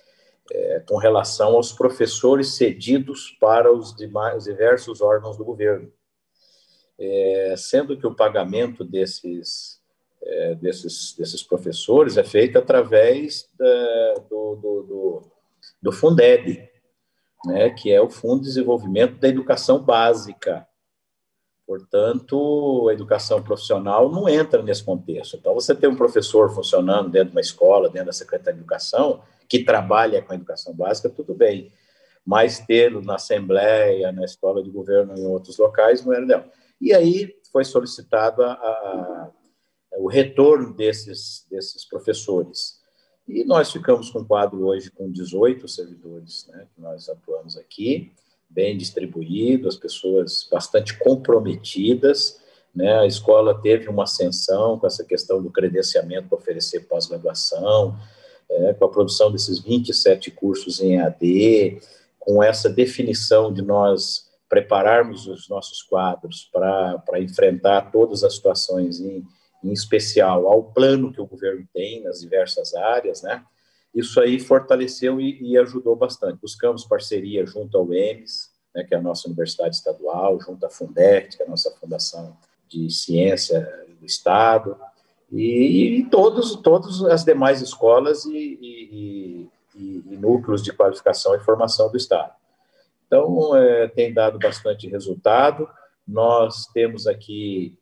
é, 0.51 0.79
com 0.87 0.97
relação 0.97 1.55
aos 1.55 1.73
professores 1.73 2.55
cedidos 2.55 3.35
para 3.39 3.71
os, 3.71 3.95
demais, 3.95 4.43
diversos 4.43 5.01
órgãos 5.01 5.37
do 5.37 5.43
governo. 5.43 5.91
É, 6.99 7.55
sendo 7.57 7.97
que 7.97 8.05
o 8.05 8.15
pagamento 8.15 8.83
desses 8.83 9.79
é, 10.21 10.55
desses, 10.55 11.15
desses 11.17 11.41
professores 11.41 12.17
é 12.17 12.23
feita 12.23 12.59
através 12.59 13.49
da, 13.57 14.13
do, 14.29 14.55
do, 14.55 14.83
do, 14.83 15.31
do 15.81 15.91
Fundeb, 15.91 16.69
né, 17.45 17.69
que 17.69 17.91
é 17.91 18.01
o 18.01 18.09
Fundo 18.09 18.41
de 18.41 18.47
Desenvolvimento 18.47 19.17
da 19.17 19.27
Educação 19.27 19.81
Básica. 19.81 20.67
Portanto, 21.69 22.89
a 22.89 22.93
educação 22.93 23.43
profissional 23.43 24.09
não 24.09 24.27
entra 24.27 24.59
nesse 24.63 24.83
contexto. 24.83 25.37
Então, 25.37 25.53
você 25.53 25.75
tem 25.75 25.87
um 25.87 25.95
professor 25.95 26.49
funcionando 26.49 27.11
dentro 27.11 27.27
de 27.27 27.35
uma 27.35 27.41
escola, 27.41 27.91
dentro 27.91 28.07
da 28.07 28.11
Secretaria 28.11 28.55
de 28.55 28.61
Educação, 28.61 29.21
que 29.47 29.63
trabalha 29.63 30.19
com 30.19 30.33
a 30.33 30.35
educação 30.35 30.73
básica, 30.73 31.11
tudo 31.11 31.35
bem. 31.35 31.71
Mas 32.25 32.57
tê-lo 32.57 33.03
na 33.03 33.17
Assembleia, 33.17 34.11
na 34.11 34.25
escola 34.25 34.63
de 34.63 34.71
governo, 34.71 35.15
em 35.15 35.27
outros 35.27 35.59
locais, 35.59 36.03
não 36.03 36.11
era 36.11 36.21
legal. 36.25 36.45
E 36.81 36.91
aí 36.91 37.35
foi 37.51 37.63
solicitado 37.63 38.41
a, 38.41 38.53
a, 38.53 39.29
o 39.99 40.07
retorno 40.07 40.73
desses, 40.73 41.45
desses 41.51 41.85
professores. 41.85 42.79
E 43.27 43.43
nós 43.43 43.71
ficamos 43.71 44.09
com 44.09 44.21
um 44.21 44.25
quadro 44.25 44.65
hoje 44.65 44.89
com 44.89 45.11
18 45.11 45.67
servidores, 45.67 46.47
né, 46.47 46.67
que 46.73 46.81
nós 46.81 47.07
atuamos 47.07 47.55
aqui, 47.57 48.11
bem 48.49 48.75
distribuído, 48.75 49.67
as 49.67 49.75
pessoas 49.75 50.47
bastante 50.49 50.97
comprometidas, 50.97 52.41
né, 52.73 52.99
a 52.99 53.05
escola 53.05 53.59
teve 53.61 53.87
uma 53.89 54.03
ascensão 54.03 54.77
com 54.79 54.87
essa 54.87 55.03
questão 55.03 55.41
do 55.41 55.51
credenciamento 55.51 56.29
para 56.29 56.37
oferecer 56.37 56.81
pós-graduação, 56.81 57.97
é, 58.49 58.73
com 58.73 58.85
a 58.85 58.89
produção 58.89 59.31
desses 59.31 59.59
27 59.59 60.31
cursos 60.31 60.79
em 60.79 60.99
AD, 60.99 61.79
com 62.17 62.41
essa 62.43 62.69
definição 62.69 63.53
de 63.53 63.61
nós 63.61 64.29
prepararmos 64.47 65.27
os 65.27 65.47
nossos 65.47 65.83
quadros 65.83 66.49
para 66.51 67.19
enfrentar 67.19 67.91
todas 67.91 68.23
as 68.23 68.35
situações 68.35 68.99
em, 68.99 69.23
em 69.63 69.71
especial 69.71 70.47
ao 70.47 70.63
plano 70.63 71.13
que 71.13 71.21
o 71.21 71.27
governo 71.27 71.67
tem 71.71 72.03
nas 72.03 72.19
diversas 72.19 72.73
áreas, 72.73 73.21
né? 73.21 73.43
Isso 73.93 74.19
aí 74.19 74.39
fortaleceu 74.39 75.19
e, 75.19 75.41
e 75.41 75.57
ajudou 75.57 75.95
bastante. 75.95 76.39
Buscamos 76.41 76.85
parceria 76.85 77.45
junto 77.45 77.77
ao 77.77 77.93
EMS, 77.93 78.49
né, 78.73 78.83
que 78.83 78.93
é 78.93 78.97
a 78.97 79.01
nossa 79.01 79.27
universidade 79.27 79.75
estadual, 79.75 80.39
junto 80.39 80.65
à 80.65 80.69
Fundec, 80.69 81.35
que 81.35 81.43
é 81.43 81.45
a 81.45 81.49
nossa 81.49 81.71
fundação 81.71 82.37
de 82.67 82.89
ciência 82.91 83.67
do 83.99 84.05
Estado, 84.05 84.77
e, 85.31 85.99
e 85.99 86.05
todos, 86.09 86.55
todas 86.57 87.03
as 87.03 87.23
demais 87.23 87.61
escolas 87.61 88.25
e, 88.25 88.59
e, 88.61 89.49
e, 89.75 90.17
núcleos 90.17 90.63
de 90.63 90.73
qualificação 90.73 91.35
e 91.35 91.39
formação 91.39 91.89
do 91.91 91.97
Estado. 91.97 92.33
Então, 93.05 93.55
é, 93.55 93.87
tem 93.87 94.13
dado 94.13 94.37
bastante 94.37 94.87
resultado. 94.87 95.67
Nós 96.07 96.67
temos 96.67 97.07
aqui 97.07 97.77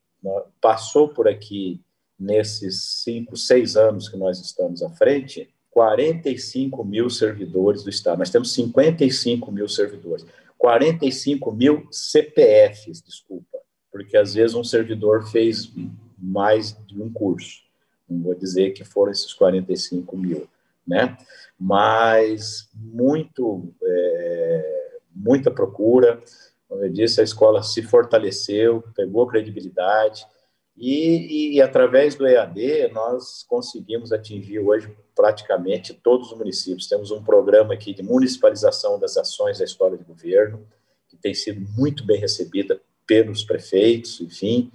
passou 0.62 1.10
por 1.10 1.28
aqui 1.28 1.82
nesses 2.20 3.04
cinco, 3.04 3.38
seis 3.38 3.76
anos 3.76 4.10
que 4.10 4.18
nós 4.18 4.40
estamos 4.40 4.82
à 4.82 4.90
frente, 4.90 5.54
45 5.78 6.84
mil 6.84 7.08
servidores 7.08 7.84
do 7.84 7.92
Estado. 7.92 8.18
Nós 8.18 8.32
temos 8.32 8.52
55 8.52 9.52
mil 9.52 9.68
servidores. 9.68 10.26
45 10.58 11.52
mil 11.52 11.88
CPFs, 11.92 13.00
desculpa, 13.04 13.60
porque 13.92 14.18
às 14.18 14.34
vezes 14.34 14.56
um 14.56 14.64
servidor 14.64 15.30
fez 15.30 15.72
mais 16.18 16.76
de 16.88 17.00
um 17.00 17.14
curso. 17.14 17.62
Não 18.10 18.24
vou 18.24 18.34
dizer 18.34 18.72
que 18.72 18.84
foram 18.84 19.12
esses 19.12 19.32
45 19.36 20.18
mil, 20.18 20.48
né? 20.86 21.16
Mas 21.60 22.68
muito, 22.74 23.72
é, 23.84 24.98
muita 25.16 25.52
procura, 25.52 26.20
como 26.68 26.84
eu 26.86 26.90
disse, 26.90 27.22
a 27.22 27.24
escola 27.24 27.62
se 27.62 27.84
fortaleceu, 27.84 28.84
pegou 28.96 29.28
credibilidade, 29.28 30.26
e, 30.78 31.56
e, 31.56 31.62
através 31.62 32.14
do 32.14 32.28
EAD 32.28 32.90
nós 32.94 33.44
conseguimos 33.48 34.12
atingir 34.12 34.60
hoje 34.60 34.96
praticamente 35.16 35.94
todos 35.94 36.32
os 36.32 36.38
municípios. 36.38 36.88
Temos 36.88 37.10
um 37.10 37.24
programa 37.24 37.74
aqui 37.74 37.94
de 37.94 38.04
municipalização 38.04 39.00
das 39.00 39.18
ações 39.18 39.58
da 39.58 39.66
escola 39.66 39.98
de 39.98 40.04
governo, 40.04 40.68
que 41.10 41.18
tem 41.18 41.34
sido 41.34 41.62
muito 41.76 42.06
bem 42.06 42.20
recebida 42.20 42.80
pelos 43.08 43.44
prefeitos, 43.44 44.22
enfim, 44.22 44.72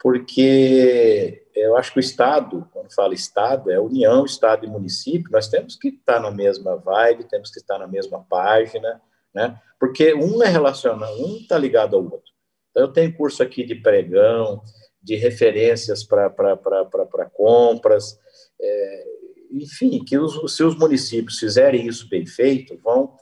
porque 0.00 1.46
eu 1.54 1.76
acho 1.76 1.92
que 1.92 1.98
o 1.98 2.00
Estado, 2.00 2.68
quando 2.72 2.92
fala 2.92 3.14
Estado, 3.14 3.70
é 3.70 3.80
União, 3.80 4.24
Estado 4.24 4.66
e 4.66 4.68
município, 4.68 5.30
nós 5.30 5.48
temos 5.48 5.76
que 5.76 5.88
estar 5.88 6.20
na 6.20 6.30
mesma 6.30 6.76
vibe, 6.76 7.24
temos 7.24 7.50
que 7.50 7.58
estar 7.58 7.78
na 7.78 7.86
mesma 7.86 8.24
página, 8.28 9.00
né? 9.34 9.60
Porque 9.78 10.14
um 10.14 10.42
é 10.42 10.48
relacionado, 10.48 11.12
um 11.18 11.36
está 11.36 11.58
ligado 11.58 11.96
ao 11.96 12.02
outro. 12.02 12.32
Então, 12.70 12.84
eu 12.84 12.92
tenho 12.92 13.16
curso 13.16 13.42
aqui 13.42 13.64
de 13.64 13.74
pregão, 13.74 14.62
de 15.06 15.14
referências 15.14 16.02
para 16.02 17.30
compras, 17.32 18.18
é, 18.60 19.04
enfim, 19.52 20.04
que 20.04 20.18
os, 20.18 20.56
se 20.56 20.64
os 20.64 20.76
municípios 20.76 21.38
fizerem 21.38 21.86
isso 21.86 22.08
bem 22.08 22.26
feito, 22.26 22.76
vão, 22.82 23.14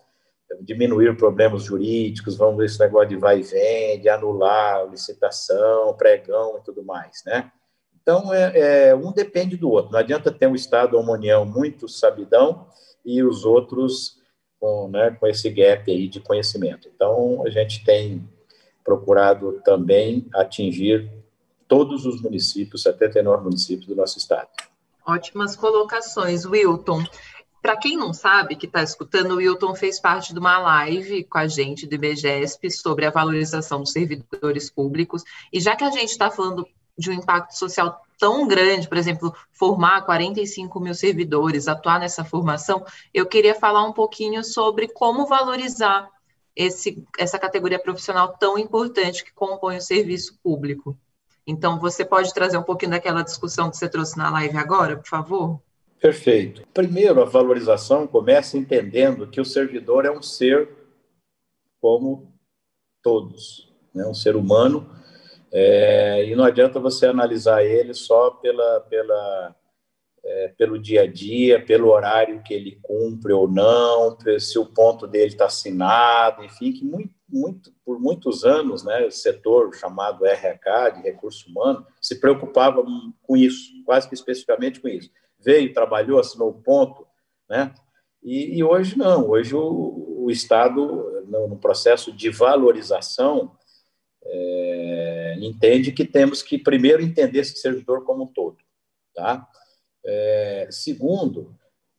diminuir 0.63 1.15
problemas 1.17 1.65
jurídicos, 1.65 2.37
vamos 2.37 2.57
ver 2.57 2.67
esse 2.67 2.81
negócio 2.81 3.11
de 3.11 3.17
vai 3.17 3.41
e 3.41 3.43
vem, 3.43 4.01
de 4.01 4.09
anular 4.09 4.89
licitação, 4.89 5.95
pregão 5.95 6.57
e 6.57 6.63
tudo 6.63 6.83
mais, 6.83 7.23
né? 7.27 7.51
Então, 8.01 8.33
é, 8.33 8.89
é, 8.89 8.95
um 8.95 9.13
depende 9.13 9.57
do 9.57 9.71
outro. 9.71 9.93
Não 9.93 9.99
adianta 9.99 10.33
ter 10.33 10.47
um 10.47 10.55
Estado 10.55 10.97
ou 10.97 11.03
uma 11.03 11.15
União 11.15 11.45
muito 11.45 11.89
sabidão 11.89 12.67
e 13.05 13.23
os 13.23 13.45
outros 13.45 14.19
com, 14.59 14.89
né, 14.89 15.11
com 15.19 15.27
esse 15.27 15.51
gap 15.51 15.91
aí 15.91 16.09
de 16.09 16.21
conhecimento. 16.21 16.89
Então, 16.95 17.43
a 17.47 17.51
gente 17.51 17.85
tem 17.85 18.27
procurado 18.85 19.61
também 19.65 20.29
atingir 20.35 21.11
todos 21.69 22.07
os 22.07 22.21
municípios, 22.21 22.83
79 22.83 23.45
municípios 23.45 23.87
do 23.87 23.97
nosso 23.97 24.19
estado. 24.19 24.49
Ótimas 25.07 25.55
colocações, 25.55 26.45
Wilton. 26.45 27.05
Para 27.61 27.77
quem 27.77 27.97
não 27.97 28.13
sabe, 28.13 28.57
que 28.57 28.67
está 28.67 28.83
escutando, 28.83 29.33
o 29.33 29.37
Wilton 29.37 29.75
fez 29.75 29.99
parte 29.99 30.35
de 30.35 30.39
uma 30.39 30.59
live 30.59 31.25
com 31.25 31.39
a 31.39 31.47
gente 31.47 31.87
do 31.87 31.95
IBGESP 31.95 32.71
sobre 32.71 33.07
a 33.07 33.11
valorização 33.11 33.81
dos 33.81 33.93
servidores 33.93 34.71
públicos. 34.71 35.23
E 35.53 35.61
já 35.61 35.75
que 35.75 35.85
a 35.85 35.91
gente 35.91 36.11
está 36.11 36.31
falando 36.31 36.67
de 36.97 37.11
um 37.11 37.13
impacto 37.15 37.57
social 37.57 38.03
tão 38.19 38.47
grande, 38.47 38.89
por 38.89 38.97
exemplo, 38.97 39.35
formar 39.53 40.03
45 40.03 40.79
mil 40.79 40.95
servidores, 40.95 41.67
atuar 41.67 41.99
nessa 41.99 42.25
formação, 42.25 42.85
eu 43.13 43.27
queria 43.27 43.55
falar 43.55 43.85
um 43.85 43.93
pouquinho 43.93 44.45
sobre 44.45 44.89
como 44.89 45.27
valorizar 45.27 46.09
esse, 46.55 47.03
essa 47.19 47.39
categoria 47.39 47.79
profissional 47.79 48.37
tão 48.39 48.57
importante 48.59 49.25
que 49.25 49.33
compõe 49.33 49.79
o 49.79 49.83
serviço 49.83 50.39
público. 50.43 50.97
Então, 51.47 51.79
você 51.79 52.05
pode 52.05 52.33
trazer 52.33 52.57
um 52.57 52.63
pouquinho 52.63 52.93
daquela 52.93 53.23
discussão 53.23 53.71
que 53.71 53.77
você 53.77 53.89
trouxe 53.89 54.17
na 54.17 54.31
live 54.31 54.57
agora, 54.57 54.97
por 54.97 55.07
favor? 55.07 55.61
Perfeito. 56.01 56.67
Primeiro, 56.73 57.23
a 57.23 57.25
valorização 57.25 58.07
começa 58.07 58.59
entendendo 58.59 59.27
que 59.27 59.41
o 59.41 59.45
servidor 59.45 60.05
é 60.05 60.11
um 60.11 60.23
ser 60.23 60.69
como 61.81 62.35
todos, 63.03 63.73
né? 63.95 64.07
um 64.07 64.15
ser 64.15 64.37
humano, 64.37 64.91
é, 65.53 66.25
e 66.27 66.35
não 66.35 66.45
adianta 66.45 66.81
você 66.81 67.07
analisar 67.07 67.63
ele 67.63 67.95
só 67.95 68.31
pela, 68.31 68.81
pela, 68.81 69.55
é, 70.25 70.49
pelo 70.59 70.79
dia 70.79 71.03
a 71.03 71.07
dia, 71.07 71.65
pelo 71.65 71.91
horário 71.91 72.43
que 72.43 72.53
ele 72.53 72.79
cumpre 72.83 73.33
ou 73.33 73.47
não, 73.47 74.17
se 74.41 74.59
o 74.59 74.67
ponto 74.67 75.07
dele 75.07 75.29
está 75.29 75.45
assinado, 75.45 76.43
enfim, 76.43 76.73
que 76.73 76.85
muito, 76.85 77.15
muito, 77.35 77.73
por 77.85 77.99
muitos 78.01 78.45
anos, 78.45 78.85
né, 78.85 79.05
o 79.07 79.11
setor 79.11 79.75
chamado 79.75 80.25
RH, 80.25 80.91
de 80.91 81.03
recurso 81.03 81.51
humano, 81.51 81.85
se 82.01 82.21
preocupava 82.21 82.83
com 83.23 83.37
isso, 83.37 83.73
quase 83.85 84.09
que 84.09 84.15
especificamente 84.15 84.81
com 84.81 84.89
isso 84.89 85.11
veio, 85.45 85.75
trabalhou, 85.75 86.19
assinou 86.19 86.49
o 86.49 86.63
ponto, 86.63 87.07
né? 87.49 87.75
E, 88.23 88.57
e 88.57 88.65
hoje 88.65 88.97
não, 88.97 89.29
hoje 89.29 89.55
o, 89.55 90.23
o 90.25 90.31
Estado, 90.31 91.23
no, 91.27 91.49
no, 91.49 91.59
processo 91.59 92.11
de 92.11 92.31
valorização, 92.31 93.55
é, 94.25 95.37
entende 95.41 95.93
que 95.93 96.07
temos 96.07 96.43
que 96.43 96.57
primeiro 96.57 97.03
entender 97.03 97.41
esse 97.41 97.57
servidor 97.57 98.03
como 98.05 98.25
um 98.25 98.27
todo, 98.27 98.57
tá? 99.15 99.47
É, 100.07 100.69
segundo, 100.71 101.55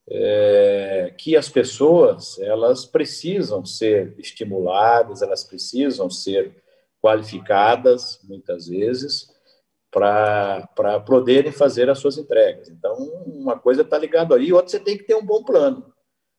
é, 0.10 1.14
que 1.18 1.36
as 1.36 1.50
pessoas 1.50 2.40
elas 2.40 2.86
precisam 2.86 3.66
ser 3.66 4.16
estimuladas, 4.20 5.22
elas 5.22 5.44
precisam 5.44 6.10
ser 6.10 6.64
qualificadas 7.02 8.20
muitas 8.24 8.68
vezes 8.68 9.34
para 9.92 11.00
poderem 11.06 11.52
fazer 11.52 11.90
as 11.90 12.00
suas 12.00 12.18
entregas. 12.18 12.70
Então, 12.70 12.96
uma 13.26 13.58
coisa 13.58 13.82
está 13.82 13.98
ligada 13.98 14.36
aí, 14.36 14.52
outra 14.52 14.70
você 14.70 14.80
tem 14.80 14.98
que 14.98 15.06
ter 15.06 15.16
um 15.16 15.26
bom 15.26 15.44
plano. 15.44 15.94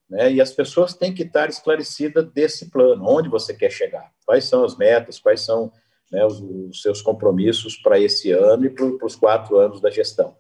Né? 0.08 0.35
E 0.35 0.40
as 0.40 0.52
pessoas 0.52 0.94
têm 0.94 1.12
que 1.12 1.23
estar 1.23 1.49
esclarecidas 1.49 2.30
desse 2.32 2.70
plano, 2.70 3.04
onde 3.08 3.28
você 3.28 3.54
quer 3.54 3.70
chegar, 3.70 4.12
quais 4.25 4.44
são 4.44 4.64
as 4.64 4.76
metas, 4.76 5.18
quais 5.18 5.40
são 5.40 5.73
né, 6.11 6.25
os, 6.25 6.40
os, 6.40 6.82
seus 6.82 7.02
compromissos 7.02 7.76
para 7.76 7.99
esse 7.99 8.30
ano 8.30 8.66
e 8.66 8.70
para 8.70 9.06
os 9.06 9.16
quatro 9.16 9.56
anos 9.58 9.80
da 9.80 9.90
gestão. 9.90 10.37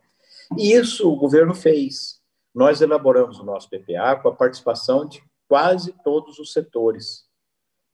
E 0.56 0.72
isso 0.72 1.10
o 1.10 1.16
governo 1.16 1.54
fez. 1.54 2.15
Nós 2.56 2.80
elaboramos 2.80 3.38
o 3.38 3.44
nosso 3.44 3.68
PPA 3.68 4.16
com 4.16 4.30
a 4.30 4.34
participação 4.34 5.06
de 5.06 5.22
quase 5.46 5.92
todos 6.02 6.38
os 6.38 6.54
setores. 6.54 7.26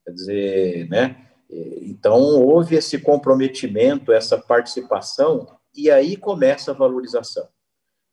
Quer 0.05 0.13
dizer, 0.13 0.89
né, 0.89 1.29
então, 1.51 2.19
houve 2.21 2.77
esse 2.77 3.01
comprometimento, 3.01 4.13
essa 4.13 4.39
participação, 4.39 5.49
e 5.75 5.91
aí 5.91 6.17
começa 6.17 6.71
a 6.71 6.75
valorização. 6.75 7.49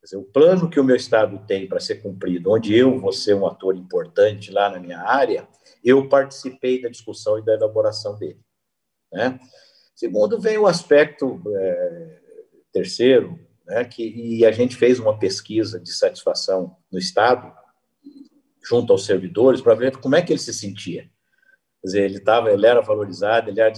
Dizer, 0.04 0.18
o 0.18 0.24
plano 0.24 0.70
que 0.70 0.80
o 0.80 0.84
meu 0.84 0.96
Estado 0.96 1.40
tem 1.46 1.68
para 1.68 1.80
ser 1.80 2.02
cumprido, 2.02 2.52
onde 2.52 2.76
eu 2.76 3.00
vou 3.00 3.14
ser 3.14 3.36
um 3.36 3.46
ator 3.46 3.76
importante 3.76 4.52
lá 4.52 4.70
na 4.70 4.80
minha 4.80 5.00
área, 5.00 5.48
eu 5.84 6.10
participei 6.10 6.82
da 6.82 6.90
discussão 6.90 7.38
e 7.38 7.46
da 7.46 7.54
elaboração 7.54 8.18
dele. 8.18 8.40
Né? 9.12 9.40
Segundo, 9.96 10.40
vem 10.40 10.58
o 10.58 10.68
aspecto 10.68 11.42
é, 11.56 12.20
terceiro, 12.72 13.40
né, 13.70 13.86
que, 13.86 14.04
e 14.04 14.46
a 14.46 14.52
gente 14.52 14.76
fez 14.76 15.00
uma 15.00 15.18
pesquisa 15.18 15.80
de 15.80 15.94
satisfação 15.94 16.76
no 16.92 16.98
Estado, 16.98 17.54
junto 18.68 18.92
aos 18.92 19.06
servidores, 19.06 19.62
para 19.62 19.76
ver 19.76 19.98
como 19.98 20.16
é 20.16 20.22
que 20.22 20.34
ele 20.34 20.40
se 20.40 20.54
sentia. 20.54 21.04
Quer 21.82 21.88
dizer, 21.88 22.04
ele, 22.04 22.20
tava, 22.20 22.52
ele 22.52 22.66
era 22.66 22.82
valorizado, 22.82 23.50
ele 23.50 23.62
era 23.62 23.72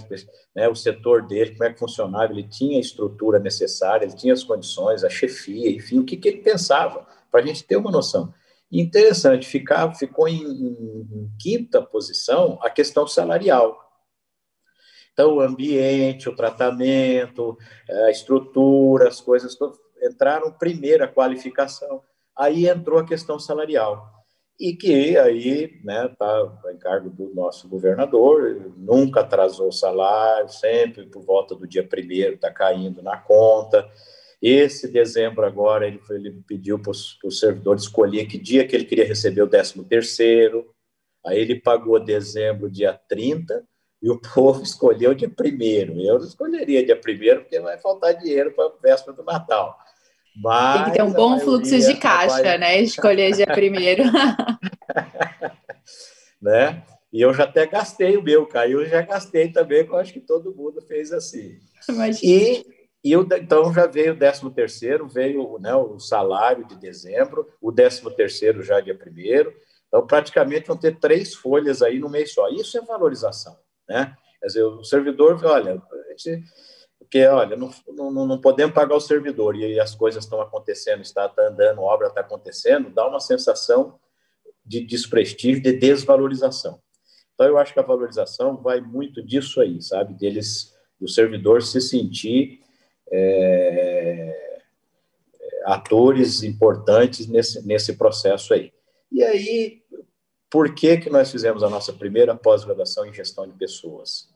né, 0.55 0.67
o 0.67 0.73
setor 0.73 1.27
dele, 1.27 1.51
como 1.51 1.65
é 1.65 1.73
que 1.73 1.79
funcionava, 1.79 2.31
ele 2.31 2.47
tinha 2.47 2.77
a 2.77 2.81
estrutura 2.81 3.37
necessária, 3.37 4.05
ele 4.05 4.15
tinha 4.15 4.33
as 4.33 4.43
condições, 4.43 5.03
a 5.03 5.09
chefia, 5.09 5.69
enfim, 5.69 5.99
o 5.99 6.05
que, 6.05 6.17
que 6.17 6.29
ele 6.29 6.37
pensava, 6.37 7.05
para 7.29 7.41
a 7.41 7.45
gente 7.45 7.63
ter 7.63 7.75
uma 7.75 7.91
noção. 7.91 8.33
E 8.71 8.81
interessante, 8.81 9.45
ficar, 9.45 9.93
ficou 9.93 10.27
em, 10.27 10.41
em, 10.41 11.31
quinta 11.37 11.81
posição 11.81 12.57
a 12.61 12.69
questão 12.69 13.05
salarial. 13.05 13.77
Então, 15.13 15.35
o 15.35 15.41
ambiente, 15.41 16.29
o 16.29 16.35
tratamento, 16.35 17.57
a 18.05 18.11
estrutura, 18.11 19.07
as 19.07 19.19
coisas 19.19 19.57
entraram 20.01 20.51
primeiro 20.51 21.03
a 21.03 21.07
qualificação. 21.07 22.01
Aí 22.35 22.67
entrou 22.67 22.99
a 22.99 23.05
questão 23.05 23.37
salarial 23.37 24.21
e 24.61 24.75
que 24.75 25.17
aí 25.17 25.81
né, 25.83 26.07
tá 26.19 26.59
a 26.65 26.71
encargo 26.71 27.09
do 27.09 27.33
nosso 27.33 27.67
governador, 27.67 28.71
nunca 28.77 29.21
atrasou 29.21 29.69
o 29.69 29.73
salário, 29.73 30.49
sempre 30.49 31.07
por 31.07 31.23
volta 31.23 31.55
do 31.55 31.67
dia 31.67 31.83
primeiro 31.83 32.35
está 32.35 32.51
caindo 32.51 33.01
na 33.01 33.17
conta. 33.17 33.89
Esse 34.39 34.87
dezembro 34.87 35.43
agora 35.43 35.87
ele, 35.87 35.99
ele 36.11 36.43
pediu 36.47 36.79
para 36.79 36.91
o 36.91 37.31
servidor 37.31 37.75
escolher 37.75 38.27
que 38.27 38.37
dia 38.37 38.67
que 38.67 38.75
ele 38.75 38.85
queria 38.85 39.05
receber 39.05 39.41
o 39.41 39.47
13 39.47 39.83
terceiro, 39.85 40.71
aí 41.25 41.39
ele 41.39 41.59
pagou 41.59 41.99
dezembro 41.99 42.69
dia 42.69 42.93
30 43.09 43.63
e 44.01 44.09
o 44.09 44.19
povo 44.19 44.63
escolheu 44.63 45.13
dia 45.13 45.29
primeiro. 45.29 45.99
Eu 45.99 46.19
não 46.19 46.25
escolheria 46.25 46.85
dia 46.85 46.95
primeiro 46.95 47.41
porque 47.41 47.59
vai 47.59 47.77
faltar 47.77 48.15
dinheiro 48.15 48.51
para 48.51 48.65
a 48.65 48.71
véspera 48.81 49.15
do 49.15 49.23
Natal. 49.23 49.77
Mas 50.35 50.75
Tem 50.75 50.85
que 50.85 50.97
ter 50.97 51.03
um 51.03 51.11
bom 51.11 51.39
fluxo 51.39 51.77
de 51.77 51.95
caixa, 51.97 52.57
né? 52.57 52.81
Escolher 52.81 53.33
dia 53.33 53.47
primeiro. 53.47 54.03
né? 56.41 56.83
E 57.11 57.21
eu 57.21 57.33
já 57.33 57.43
até 57.43 57.67
gastei 57.67 58.15
o 58.15 58.23
meu, 58.23 58.45
caiu, 58.45 58.85
já 58.85 59.01
gastei 59.01 59.51
também, 59.51 59.85
eu 59.85 59.97
acho 59.97 60.13
que 60.13 60.21
todo 60.21 60.55
mundo 60.55 60.81
fez 60.81 61.11
assim. 61.11 61.59
E, 62.23 62.65
e 63.03 63.17
o, 63.17 63.27
então 63.33 63.73
já 63.73 63.85
veio 63.85 64.13
o 64.13 64.17
13 64.17 64.49
terceiro, 64.51 65.09
veio 65.09 65.59
né, 65.59 65.75
o 65.75 65.99
salário 65.99 66.65
de 66.65 66.77
dezembro, 66.77 67.45
o 67.59 67.71
13 67.71 68.09
terceiro 68.15 68.63
já 68.63 68.79
dia 68.79 68.97
primeiro. 68.97 69.53
Então, 69.87 70.07
praticamente 70.07 70.67
vão 70.67 70.77
ter 70.77 70.97
três 70.97 71.35
folhas 71.35 71.81
aí 71.81 71.99
no 71.99 72.07
mês 72.07 72.33
só. 72.33 72.47
Isso 72.47 72.77
é 72.77 72.81
valorização, 72.81 73.57
né? 73.87 74.15
Quer 74.39 74.47
dizer, 74.47 74.63
o 74.63 74.83
servidor, 74.83 75.39
olha, 75.45 75.81
porque, 76.99 77.25
olha, 77.27 77.55
não, 77.55 77.69
não, 77.89 78.25
não 78.25 78.41
podemos 78.41 78.73
pagar 78.73 78.95
o 78.95 79.01
servidor 79.01 79.55
e 79.55 79.79
as 79.79 79.93
coisas 79.93 80.23
estão 80.23 80.41
acontecendo, 80.41 81.01
está, 81.01 81.25
está 81.25 81.47
andando, 81.47 81.81
obra 81.81 82.07
está 82.07 82.21
acontecendo, 82.21 82.89
dá 82.89 83.07
uma 83.07 83.19
sensação 83.19 83.99
de 84.65 84.81
desprestígio, 84.85 85.61
de 85.61 85.73
desvalorização. 85.73 86.81
Então, 87.33 87.47
eu 87.47 87.57
acho 87.57 87.73
que 87.73 87.79
a 87.79 87.83
valorização 87.83 88.57
vai 88.57 88.79
muito 88.79 89.21
disso 89.21 89.61
aí, 89.61 89.81
sabe? 89.81 90.13
Deles, 90.13 90.75
do 90.99 91.07
servidor 91.07 91.61
se 91.63 91.81
sentir 91.81 92.61
é, 93.11 94.61
atores 95.65 96.43
importantes 96.43 97.27
nesse, 97.27 97.65
nesse 97.65 97.93
processo 97.97 98.53
aí. 98.53 98.71
E 99.11 99.23
aí, 99.23 99.81
por 100.51 100.75
que, 100.75 100.97
que 100.97 101.09
nós 101.09 101.31
fizemos 101.31 101.63
a 101.63 101.69
nossa 101.69 101.93
primeira 101.93 102.35
pós-graduação 102.35 103.05
em 103.05 103.13
gestão 103.13 103.47
de 103.47 103.53
pessoas? 103.53 104.29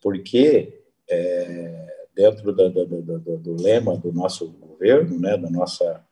Porque 0.00 0.82
é, 1.08 2.06
dentro 2.14 2.50
do, 2.50 2.70
do, 2.70 3.02
do, 3.02 3.36
do, 3.36 3.62
lema 3.62 3.94
do 3.98 4.10
nosso 4.10 4.48
governo, 4.52 5.20
né, 5.20 5.36
da 5.36 5.50
nossa, 5.50 6.02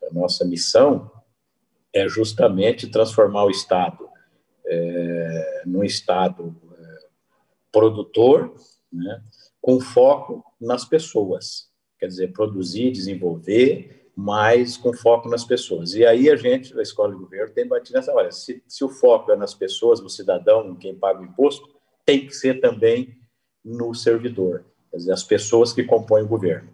da 0.00 0.10
nossa 0.12 0.44
missão, 0.44 1.10
é 1.92 2.08
justamente 2.08 2.86
transformar 2.86 3.44
o 3.44 3.50
Estado 3.50 4.08
é, 4.64 5.62
num 5.66 5.82
Estado 5.82 6.54
é, 6.78 6.96
produtor, 7.72 8.54
né, 8.92 9.20
com 9.60 9.80
foco 9.80 10.44
nas 10.60 10.84
pessoas. 10.84 11.68
Quer 11.98 12.06
dizer, 12.06 12.32
produzir, 12.32 12.92
desenvolver 12.92 14.05
mas 14.16 14.78
com 14.78 14.94
foco 14.94 15.28
nas 15.28 15.44
pessoas. 15.44 15.92
E 15.92 16.06
aí 16.06 16.30
a 16.30 16.36
gente, 16.36 16.76
a 16.78 16.82
escola 16.82 17.12
de 17.12 17.18
governo, 17.18 17.52
tem 17.52 17.68
batido 17.68 17.98
nessa 17.98 18.14
hora. 18.14 18.32
Se, 18.32 18.62
se 18.66 18.82
o 18.82 18.88
foco 18.88 19.30
é 19.30 19.36
nas 19.36 19.52
pessoas, 19.52 20.00
no 20.00 20.08
cidadão, 20.08 20.70
em 20.70 20.76
quem 20.76 20.94
paga 20.94 21.20
o 21.20 21.24
imposto, 21.24 21.68
tem 22.04 22.26
que 22.26 22.34
ser 22.34 22.60
também 22.60 23.14
no 23.62 23.92
servidor, 23.92 24.64
quer 24.90 24.96
dizer, 24.96 25.12
as 25.12 25.24
pessoas 25.24 25.72
que 25.72 25.84
compõem 25.84 26.22
o 26.22 26.28
governo. 26.28 26.70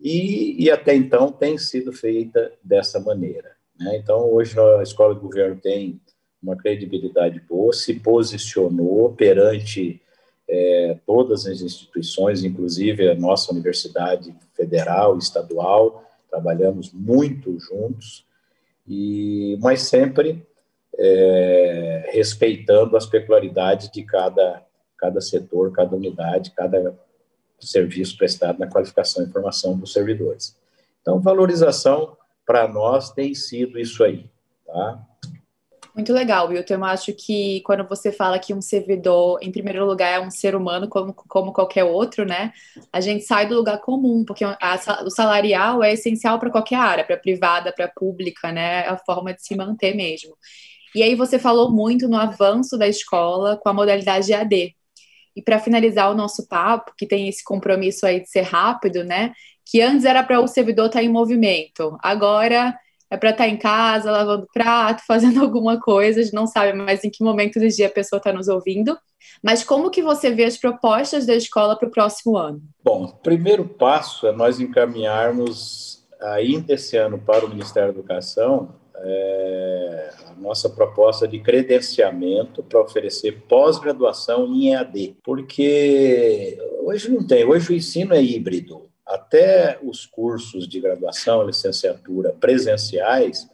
E, 0.00 0.64
e 0.64 0.70
até 0.70 0.94
então 0.94 1.30
tem 1.30 1.58
sido 1.58 1.92
feita 1.92 2.52
dessa 2.62 2.98
maneira. 3.00 3.50
Né? 3.78 3.96
Então, 3.96 4.32
hoje 4.32 4.58
a 4.58 4.82
escola 4.82 5.14
de 5.14 5.20
governo 5.20 5.60
tem 5.60 6.00
uma 6.42 6.56
credibilidade 6.56 7.40
boa, 7.40 7.72
se 7.72 7.94
posicionou 7.94 9.12
perante 9.12 10.00
é, 10.48 10.96
todas 11.04 11.46
as 11.46 11.60
instituições, 11.60 12.44
inclusive 12.44 13.10
a 13.10 13.14
nossa 13.14 13.52
universidade 13.52 14.34
federal, 14.54 15.18
estadual, 15.18 16.07
trabalhamos 16.30 16.92
muito 16.92 17.58
juntos, 17.58 18.26
e 18.86 19.58
mas 19.60 19.82
sempre 19.82 20.46
é, 20.98 22.10
respeitando 22.12 22.96
as 22.96 23.06
peculiaridades 23.06 23.90
de 23.90 24.02
cada, 24.02 24.62
cada 24.96 25.20
setor, 25.20 25.72
cada 25.72 25.94
unidade, 25.94 26.50
cada 26.52 26.98
serviço 27.60 28.16
prestado 28.16 28.58
na 28.58 28.68
qualificação 28.68 29.24
e 29.24 29.30
formação 29.30 29.76
dos 29.76 29.92
servidores. 29.92 30.56
Então, 31.00 31.20
valorização 31.20 32.16
para 32.46 32.68
nós 32.68 33.10
tem 33.10 33.34
sido 33.34 33.78
isso 33.78 34.02
aí, 34.02 34.30
tá? 34.66 35.07
Muito 35.98 36.12
legal, 36.12 36.46
Wilton. 36.46 36.74
Eu 36.74 36.84
acho 36.84 37.12
que 37.12 37.60
quando 37.62 37.84
você 37.88 38.12
fala 38.12 38.38
que 38.38 38.54
um 38.54 38.62
servidor, 38.62 39.40
em 39.42 39.50
primeiro 39.50 39.84
lugar, 39.84 40.12
é 40.12 40.20
um 40.20 40.30
ser 40.30 40.54
humano 40.54 40.88
como, 40.88 41.12
como 41.12 41.52
qualquer 41.52 41.82
outro, 41.82 42.24
né? 42.24 42.52
A 42.92 43.00
gente 43.00 43.24
sai 43.24 43.48
do 43.48 43.56
lugar 43.56 43.80
comum, 43.80 44.24
porque 44.24 44.44
a, 44.44 44.54
o 45.04 45.10
salarial 45.10 45.82
é 45.82 45.94
essencial 45.94 46.38
para 46.38 46.50
qualquer 46.50 46.76
área, 46.76 47.04
para 47.04 47.16
privada, 47.16 47.72
para 47.72 47.88
pública, 47.88 48.52
né? 48.52 48.84
É 48.84 48.88
a 48.90 48.96
forma 48.96 49.34
de 49.34 49.42
se 49.44 49.56
manter 49.56 49.96
mesmo. 49.96 50.36
E 50.94 51.02
aí 51.02 51.16
você 51.16 51.36
falou 51.36 51.72
muito 51.72 52.06
no 52.06 52.16
avanço 52.16 52.78
da 52.78 52.86
escola 52.86 53.56
com 53.56 53.68
a 53.68 53.74
modalidade 53.74 54.32
EAD. 54.32 54.76
E 55.34 55.42
para 55.42 55.58
finalizar 55.58 56.12
o 56.12 56.14
nosso 56.14 56.46
papo, 56.46 56.92
que 56.96 57.06
tem 57.08 57.28
esse 57.28 57.42
compromisso 57.42 58.06
aí 58.06 58.20
de 58.20 58.30
ser 58.30 58.42
rápido, 58.42 59.02
né? 59.02 59.32
Que 59.66 59.82
antes 59.82 60.04
era 60.04 60.22
para 60.22 60.38
o 60.38 60.46
servidor 60.46 60.86
estar 60.86 61.00
tá 61.00 61.04
em 61.04 61.08
movimento, 61.08 61.98
agora 62.00 62.72
é 63.10 63.16
para 63.16 63.30
estar 63.30 63.44
tá 63.44 63.48
em 63.48 63.56
casa, 63.56 64.10
lavando 64.10 64.46
prato, 64.52 65.02
fazendo 65.06 65.42
alguma 65.42 65.80
coisa, 65.80 66.20
a 66.20 66.22
gente 66.22 66.34
não 66.34 66.46
sabe 66.46 66.72
mais 66.72 67.04
em 67.04 67.10
que 67.10 67.24
momento 67.24 67.58
do 67.58 67.68
dia 67.68 67.86
a 67.86 67.90
pessoa 67.90 68.18
está 68.18 68.32
nos 68.32 68.48
ouvindo. 68.48 68.96
Mas 69.42 69.64
como 69.64 69.90
que 69.90 70.02
você 70.02 70.30
vê 70.30 70.44
as 70.44 70.56
propostas 70.56 71.26
da 71.26 71.34
escola 71.34 71.76
para 71.76 71.88
o 71.88 71.90
próximo 71.90 72.36
ano? 72.36 72.60
Bom, 72.82 73.04
o 73.04 73.16
primeiro 73.16 73.64
passo 73.64 74.26
é 74.26 74.32
nós 74.32 74.60
encaminharmos 74.60 76.06
ainda 76.20 76.74
esse 76.74 76.96
ano 76.96 77.18
para 77.18 77.44
o 77.44 77.48
Ministério 77.48 77.92
da 77.92 77.98
Educação 77.98 78.74
é, 79.00 80.10
a 80.26 80.40
nossa 80.40 80.68
proposta 80.68 81.26
de 81.26 81.38
credenciamento 81.38 82.62
para 82.62 82.80
oferecer 82.80 83.42
pós-graduação 83.48 84.46
em 84.46 84.72
EAD, 84.72 85.16
porque 85.22 86.58
hoje 86.82 87.10
não 87.10 87.24
tem, 87.26 87.44
hoje 87.44 87.72
o 87.72 87.76
ensino 87.76 88.14
é 88.14 88.22
híbrido 88.22 88.87
até 89.08 89.78
os 89.82 90.04
cursos 90.04 90.68
de 90.68 90.80
graduação, 90.80 91.42
licenciatura 91.42 92.32
presenciais, 92.34 93.48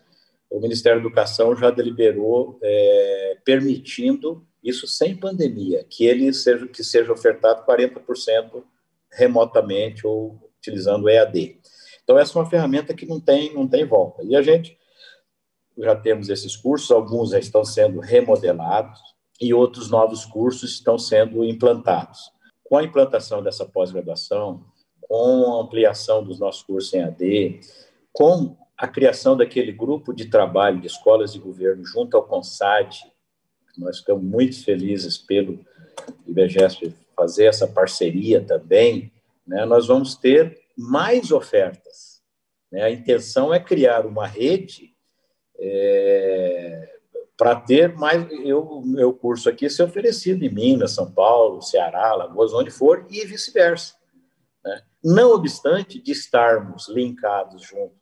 o 0.51 0.61
Ministério 0.61 1.01
da 1.01 1.07
Educação 1.07 1.55
já 1.57 1.71
deliberou 1.71 2.59
é, 2.63 3.39
permitindo 3.45 4.47
isso 4.63 4.87
sem 4.87 5.17
pandemia, 5.17 5.85
que 5.89 6.05
ele 6.05 6.33
seja 6.33 6.67
que 6.67 6.83
seja 6.83 7.13
ofertado 7.13 7.65
40% 7.65 8.65
remotamente 9.13 10.07
ou 10.07 10.51
utilizando 10.59 11.09
EAD. 11.09 11.61
Então 12.03 12.19
essa 12.19 12.37
é 12.37 12.43
uma 12.43 12.51
ferramenta 12.51 12.95
que 12.95 13.07
não 13.07 13.21
tem 13.21 13.55
não 13.55 13.69
tem 13.69 13.85
volta. 13.85 14.23
E 14.25 14.35
a 14.35 14.43
gente 14.43 14.77
já 15.79 15.95
temos 15.95 16.29
esses 16.29 16.57
cursos, 16.57 16.91
alguns 16.91 17.31
já 17.31 17.39
estão 17.39 17.65
sendo 17.65 18.01
remodelados 18.01 18.99
e 19.41 19.53
outros 19.53 19.91
novos 19.91 20.25
cursos 20.25 20.73
estão 20.73 20.99
sendo 20.99 21.45
implantados. 21.45 22.21
Com 22.63 22.77
a 22.77 22.85
implantação 22.85 23.43
dessa 23.43 23.67
pós-graduação, 23.67 24.65
com 25.15 25.53
a 25.53 25.63
ampliação 25.63 26.25
dos 26.25 26.41
nossos 26.41 26.65
cursos 26.65 26.93
em 26.93 27.01
AD, 27.01 27.61
com 28.13 28.57
a 28.77 28.89
criação 28.89 29.37
daquele 29.37 29.71
grupo 29.71 30.13
de 30.13 30.25
trabalho 30.25 30.81
de 30.81 30.89
escolas 30.89 31.33
de 31.33 31.39
governo 31.39 31.87
junto 31.87 32.17
ao 32.17 32.25
CONSAD, 32.25 33.13
nós 33.79 33.99
ficamos 34.01 34.25
muito 34.25 34.65
felizes 34.65 35.17
pelo 35.17 35.65
IBGESP 36.27 36.93
fazer 37.15 37.45
essa 37.45 37.69
parceria 37.69 38.41
também, 38.41 39.13
né, 39.47 39.65
nós 39.65 39.87
vamos 39.87 40.17
ter 40.17 40.61
mais 40.77 41.31
ofertas. 41.31 42.21
Né? 42.73 42.83
A 42.83 42.91
intenção 42.91 43.55
é 43.55 43.61
criar 43.61 44.05
uma 44.05 44.27
rede 44.27 44.97
é, 45.61 46.93
para 47.37 47.55
ter 47.55 47.95
mais. 47.95 48.27
Eu, 48.45 48.83
meu 48.85 49.13
curso 49.13 49.49
aqui 49.49 49.71
ser 49.71 49.85
oferecido 49.85 50.45
em 50.45 50.53
Minas, 50.53 50.91
São 50.91 51.09
Paulo, 51.09 51.63
Ceará, 51.63 52.15
Lagoas, 52.15 52.53
onde 52.53 52.73
for, 52.73 53.07
e 53.09 53.25
vice-versa. 53.25 53.95
Não 55.05 55.33
obstante 55.33 56.01
de 56.01 56.13
estarmos 56.13 56.89
linkados 56.89 57.63
junto 57.63 57.95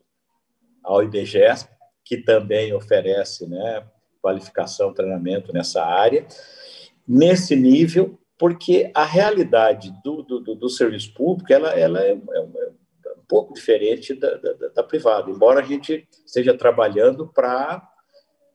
ao 0.85 1.03
IBGESP, 1.03 1.69
que 2.05 2.17
também 2.19 2.73
oferece 2.73 3.49
né, 3.49 3.85
qualificação, 4.21 4.95
treinamento 4.95 5.53
nessa 5.53 5.85
área, 5.85 6.27
nesse 7.07 7.57
nível, 7.57 8.19
porque 8.39 8.91
a 8.95 9.05
realidade 9.05 9.93
do, 10.05 10.23
do, 10.23 10.41
do 10.55 10.69
serviço 10.69 11.13
público 11.15 11.53
ela, 11.53 11.71
ela 11.71 12.01
é, 12.01 12.13
é, 12.13 12.15
é, 12.15 13.13
um 13.17 13.25
pouco 13.29 13.55
diferente 13.55 14.15
da, 14.15 14.37
da, 14.37 14.69
da, 14.69 14.83
privada, 14.83 15.31
embora 15.31 15.61
a 15.61 15.65
gente 15.65 16.09
esteja 16.25 16.57
trabalhando 16.57 17.27
para 17.27 17.89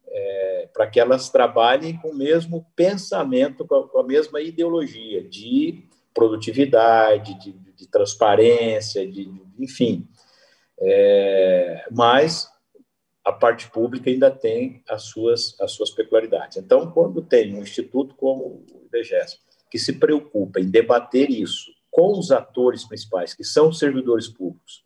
é, 0.09 0.69
para 0.73 0.87
que 0.87 0.99
elas 0.99 1.29
trabalhem 1.29 1.97
com 1.97 2.09
o 2.09 2.15
mesmo 2.15 2.65
pensamento, 2.75 3.65
com 3.65 3.75
a, 3.75 3.87
com 3.87 3.99
a 3.99 4.03
mesma 4.03 4.41
ideologia 4.41 5.21
de 5.21 5.87
produtividade, 6.17 7.35
de, 7.35 7.51
de 7.51 7.87
transparência, 7.87 9.07
de, 9.07 9.31
enfim. 9.59 10.07
É, 10.79 11.85
mas 11.91 12.49
a 13.23 13.31
parte 13.31 13.69
pública 13.69 14.09
ainda 14.09 14.31
tem 14.31 14.81
as 14.89 15.03
suas, 15.03 15.55
as 15.61 15.73
suas 15.73 15.91
peculiaridades. 15.91 16.57
Então, 16.57 16.89
quando 16.89 17.21
tem 17.21 17.53
um 17.53 17.61
instituto 17.61 18.15
como 18.15 18.65
o 18.71 18.87
IBGES, 18.87 19.39
que 19.69 19.77
se 19.77 19.93
preocupa 19.93 20.59
em 20.59 20.71
debater 20.71 21.29
isso 21.29 21.71
com 21.91 22.17
os 22.17 22.31
atores 22.31 22.83
principais, 22.83 23.35
que 23.35 23.43
são 23.43 23.69
os 23.69 23.77
servidores 23.77 24.27
públicos, 24.27 24.83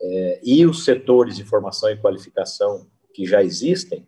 é, 0.00 0.40
e 0.44 0.64
os 0.66 0.84
setores 0.84 1.36
de 1.36 1.42
formação 1.42 1.90
e 1.90 1.96
qualificação 1.96 2.86
que 3.12 3.26
já 3.26 3.42
existem, 3.42 4.06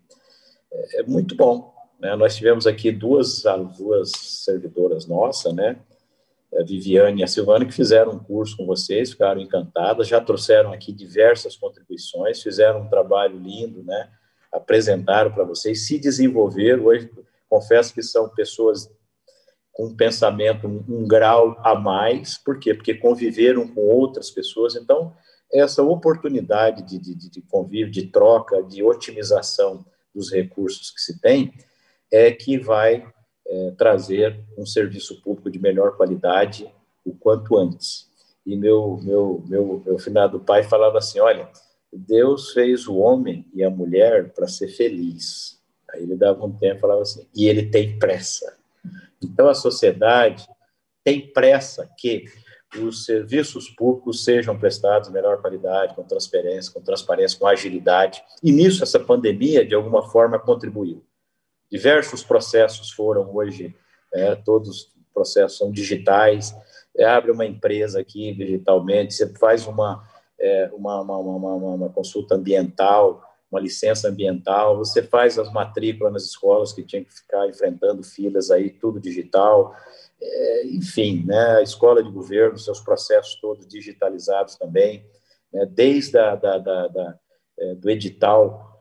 é, 0.73 1.01
é 1.01 1.03
muito 1.03 1.35
bom. 1.35 1.75
Né? 1.99 2.15
Nós 2.15 2.37
tivemos 2.37 2.69
aqui 2.69 2.93
duas, 2.93 3.43
duas 3.77 4.13
servidoras 4.13 5.07
nossas, 5.07 5.53
né? 5.55 5.81
A 6.59 6.63
Viviane 6.63 7.21
e 7.21 7.25
a 7.25 7.27
Silvana, 7.27 7.65
que 7.65 7.73
fizeram 7.73 8.13
um 8.13 8.19
curso 8.19 8.57
com 8.57 8.67
vocês, 8.67 9.13
ficaram 9.13 9.41
encantadas, 9.41 10.07
já 10.07 10.21
trouxeram 10.21 10.73
aqui 10.73 10.93
diversas 10.93 11.57
contribuições, 11.57 12.43
fizeram 12.43 12.83
um 12.83 12.89
trabalho 12.89 13.39
lindo, 13.39 13.83
né? 13.83 14.11
apresentaram 14.53 15.33
para 15.33 15.45
vocês, 15.45 15.87
se 15.87 15.99
desenvolveram. 15.99 16.85
Hoje, 16.85 17.11
confesso 17.49 17.95
que 17.95 18.03
são 18.03 18.29
pessoas 18.29 18.91
com 19.73 19.87
um 19.87 19.97
pensamento, 19.97 20.69
um, 20.69 20.85
um 20.87 21.09
grau 21.09 21.57
a 21.65 21.75
mais, 21.75 22.37
por 22.37 22.59
quê? 22.59 22.75
Porque 22.75 22.93
conviveram 22.95 23.67
com 23.67 23.81
outras 23.81 24.31
pessoas, 24.31 24.77
então, 24.77 25.17
essa 25.51 25.83
oportunidade 25.83 26.83
de, 26.83 26.99
de, 26.99 27.31
de 27.31 27.43
convívio, 27.43 27.91
de 27.91 28.09
troca, 28.09 28.63
de 28.63 28.83
otimização 28.83 29.85
dos 30.15 30.31
recursos 30.31 30.91
que 30.91 31.01
se 31.01 31.19
tem, 31.21 31.53
é 32.11 32.31
que 32.31 32.59
vai 32.59 33.07
é, 33.53 33.71
trazer 33.73 34.41
um 34.57 34.65
serviço 34.65 35.21
público 35.21 35.51
de 35.51 35.59
melhor 35.59 35.95
qualidade 35.95 36.73
o 37.05 37.13
quanto 37.13 37.59
antes. 37.59 38.09
E 38.47 38.57
meu, 38.57 38.99
meu, 39.03 39.45
meu, 39.47 39.83
meu 39.85 39.99
finado 39.99 40.41
pai 40.41 40.63
falava 40.63 40.97
assim: 40.99 41.21
olha, 41.21 41.51
Deus 41.93 42.53
fez 42.53 42.89
o 42.89 42.97
homem 42.97 43.47
e 43.55 43.63
a 43.63 43.69
mulher 43.69 44.33
para 44.33 44.49
ser 44.49 44.69
feliz. 44.69 45.61
Aí 45.93 46.03
ele 46.03 46.17
dava 46.17 46.45
um 46.45 46.53
tempo 46.53 46.79
e 46.79 46.81
falava 46.81 47.03
assim: 47.03 47.27
e 47.37 47.47
ele 47.47 47.67
tem 47.67 47.99
pressa. 47.99 48.57
Então 49.23 49.49
a 49.49 49.55
sociedade 49.55 50.49
tem 51.05 51.31
pressa 51.33 51.89
que 51.99 52.25
os 52.81 53.05
serviços 53.05 53.69
públicos 53.69 54.25
sejam 54.25 54.59
prestados 54.59 55.11
em 55.11 55.13
melhor 55.13 55.43
qualidade, 55.43 55.95
com 55.95 56.03
transparência, 56.03 56.73
com 56.73 56.81
transparência, 56.81 57.39
com 57.39 57.47
agilidade. 57.47 58.25
E 58.43 58.51
nisso 58.51 58.83
essa 58.83 58.99
pandemia 58.99 59.65
de 59.65 59.75
alguma 59.75 60.09
forma 60.09 60.39
contribuiu. 60.39 61.05
Diversos 61.73 62.23
processos 62.23 62.91
foram 62.91 63.35
hoje, 63.35 63.75
é, 64.13 64.35
todos 64.35 64.69
os 64.69 64.93
processos 65.15 65.57
são 65.57 65.73
digitais. 65.73 66.55
É, 66.95 67.07
abre 67.07 67.31
uma 67.31 67.47
empresa 67.47 67.99
aqui 67.99 68.35
digitalmente, 68.35 69.15
você 69.15 69.27
faz 69.37 69.67
uma, 69.67 70.07
é, 70.39 70.71
uma, 70.75 71.01
uma, 71.01 71.17
uma, 71.17 71.55
uma, 71.55 71.89
consulta 71.89 72.35
ambiental, 72.35 73.23
uma 73.51 73.59
licença 73.59 74.11
ambiental, 74.11 74.77
você 74.77 75.03
faz 75.03 75.39
as 75.39 75.51
matrículas 75.51 76.13
nas 76.13 76.25
escolas 76.25 76.75
que 76.75 76.83
tinham 76.83 77.05
que 77.05 77.15
ficar 77.15 77.49
enfrentando 77.49 78.03
filas 78.03 78.51
aí, 78.51 78.69
tudo 78.69 79.01
digital. 79.01 79.75
É, 80.21 80.67
enfim, 80.67 81.25
né, 81.25 81.57
a 81.57 81.63
escola 81.63 82.03
de 82.03 82.11
governo, 82.11 82.59
seus 82.59 82.81
processos 82.81 83.37
todos 83.37 83.67
digitalizados 83.67 84.57
também. 84.57 85.07
né, 85.51 85.65
desde 85.65 86.19
a, 86.19 86.35
da, 86.35 86.59
da, 86.59 86.89
da, 86.89 87.19
é, 87.59 87.75
do 87.77 87.89
edital 87.89 88.72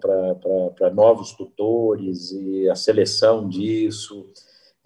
para 0.00 0.90
novos 0.90 1.32
tutores 1.32 2.32
e 2.32 2.68
a 2.68 2.74
seleção 2.74 3.48
disso. 3.48 4.30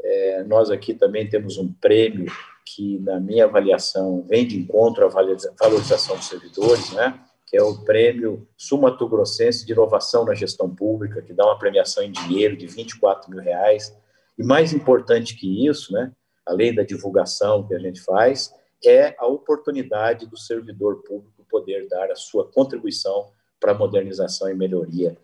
É, 0.01 0.43
nós 0.45 0.71
aqui 0.71 0.95
também 0.95 1.29
temos 1.29 1.59
um 1.59 1.73
prêmio 1.73 2.27
que, 2.65 2.99
na 3.01 3.21
minha 3.21 3.45
avaliação, 3.45 4.23
vem 4.29 4.47
de 4.47 4.59
encontro 4.59 5.05
à 5.05 5.09
valorização 5.09 6.17
dos 6.17 6.27
servidores, 6.27 6.93
né? 6.93 7.21
que 7.47 7.57
é 7.57 7.63
o 7.63 7.85
Prêmio 7.85 8.49
Sumato 8.57 9.07
Grossense 9.07 9.67
de 9.67 9.73
Inovação 9.73 10.25
na 10.25 10.35
Gestão 10.35 10.75
Pública, 10.75 11.21
que 11.21 11.35
dá 11.35 11.45
uma 11.45 11.59
premiação 11.59 12.03
em 12.03 12.11
dinheiro 12.11 12.57
de 12.57 12.67
24 12.67 13.31
mil 13.31 13.41
reais. 13.41 13.95
E 14.39 14.43
mais 14.43 14.73
importante 14.73 15.37
que 15.37 15.67
isso, 15.67 15.93
né, 15.93 16.11
além 16.47 16.75
da 16.75 16.83
divulgação 16.83 17.67
que 17.69 17.75
a 17.75 17.79
gente 17.79 18.01
faz, 18.01 18.55
é 18.83 19.15
a 19.19 19.27
oportunidade 19.27 20.27
do 20.27 20.37
servidor 20.39 21.03
público 21.03 21.45
poder 21.51 21.87
dar 21.89 22.11
a 22.11 22.17
sua 22.17 22.51
contribuição 22.51 23.31
para 23.63 23.71
a 23.71 23.79
modernização 23.79 24.51
e 24.51 24.55
melhoria 24.55 25.17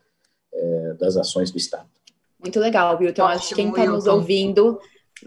é, 0.54 0.94
das 0.94 1.16
ações 1.16 1.50
do 1.50 1.58
Estado. 1.58 1.88
Muito 2.38 2.60
legal, 2.60 2.96
Wilton. 2.96 3.24
Ótimo, 3.24 3.36
Acho 3.36 3.48
que 3.48 3.54
quem 3.56 3.68
está 3.68 3.84
nos 3.84 4.06
ouvindo 4.06 4.78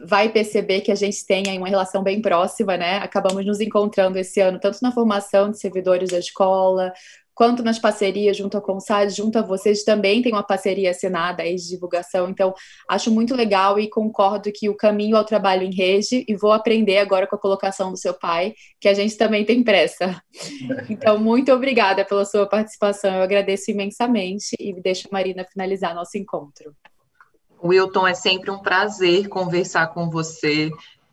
vai 0.06 0.30
perceber 0.30 0.80
que 0.80 0.92
a 0.92 0.96
gente 0.96 1.26
tem 1.26 1.50
aí 1.50 1.58
uma 1.58 1.68
relação 1.68 2.02
bem 2.02 2.22
próxima, 2.22 2.78
né? 2.78 2.98
Acabamos 3.00 3.46
nos 3.46 3.60
encontrando 3.60 4.18
esse 4.18 4.40
ano, 4.40 4.58
tanto 4.58 4.80
na 4.82 4.94
formação 4.94 5.52
de 5.52 5.60
servidores 5.60 6.12
da 6.12 6.20
escola, 6.20 6.94
quanto 7.34 7.64
nas 7.64 7.80
parcerias 7.80 8.38
junto 8.38 8.56
ao 8.56 8.62
CONSAD, 8.62 9.14
junto 9.14 9.38
a 9.38 9.42
vocês, 9.42 9.84
também 9.84 10.22
tem 10.22 10.32
uma 10.32 10.44
parceria 10.44 10.92
assinada 10.92 11.44
aí 11.44 11.56
de 11.56 11.68
divulgação. 11.68 12.30
Então, 12.30 12.54
acho 12.90 13.12
muito 13.12 13.36
legal 13.36 13.80
e 13.80 13.90
concordo 13.90 14.52
que 14.54 14.70
o 14.70 14.76
caminho 14.76 15.18
ao 15.18 15.26
trabalho 15.26 15.64
em 15.64 15.74
rede, 15.74 16.26
e 16.28 16.36
vou 16.36 16.52
aprender 16.52 16.98
agora 16.98 17.28
com 17.28 17.36
a 17.36 17.40
colocação 17.40 17.92
do 17.92 17.98
seu 17.98 18.14
pai, 18.14 18.54
que 18.80 18.88
a 18.88 18.94
gente 18.94 19.18
também 19.18 19.46
tem 19.46 19.64
pressa. 19.64 20.22
Então, 20.90 21.18
muito 21.18 21.52
obrigada 21.52 22.04
pela 22.04 22.26
sua 22.26 22.46
participação, 22.46 23.16
eu 23.16 23.22
agradeço 23.22 23.72
imensamente 23.72 24.56
e 24.60 24.74
deixo 24.82 25.08
a 25.08 25.14
Marina 25.14 25.46
finalizar 25.46 25.96
nosso 25.96 26.18
encontro. 26.18 26.76
Wilton, 27.64 28.08
é 28.08 28.14
sempre 28.14 28.52
um 28.52 28.60
prazer 28.60 29.28
conversar 29.28 29.88
com 29.88 30.10
você, 30.10 30.72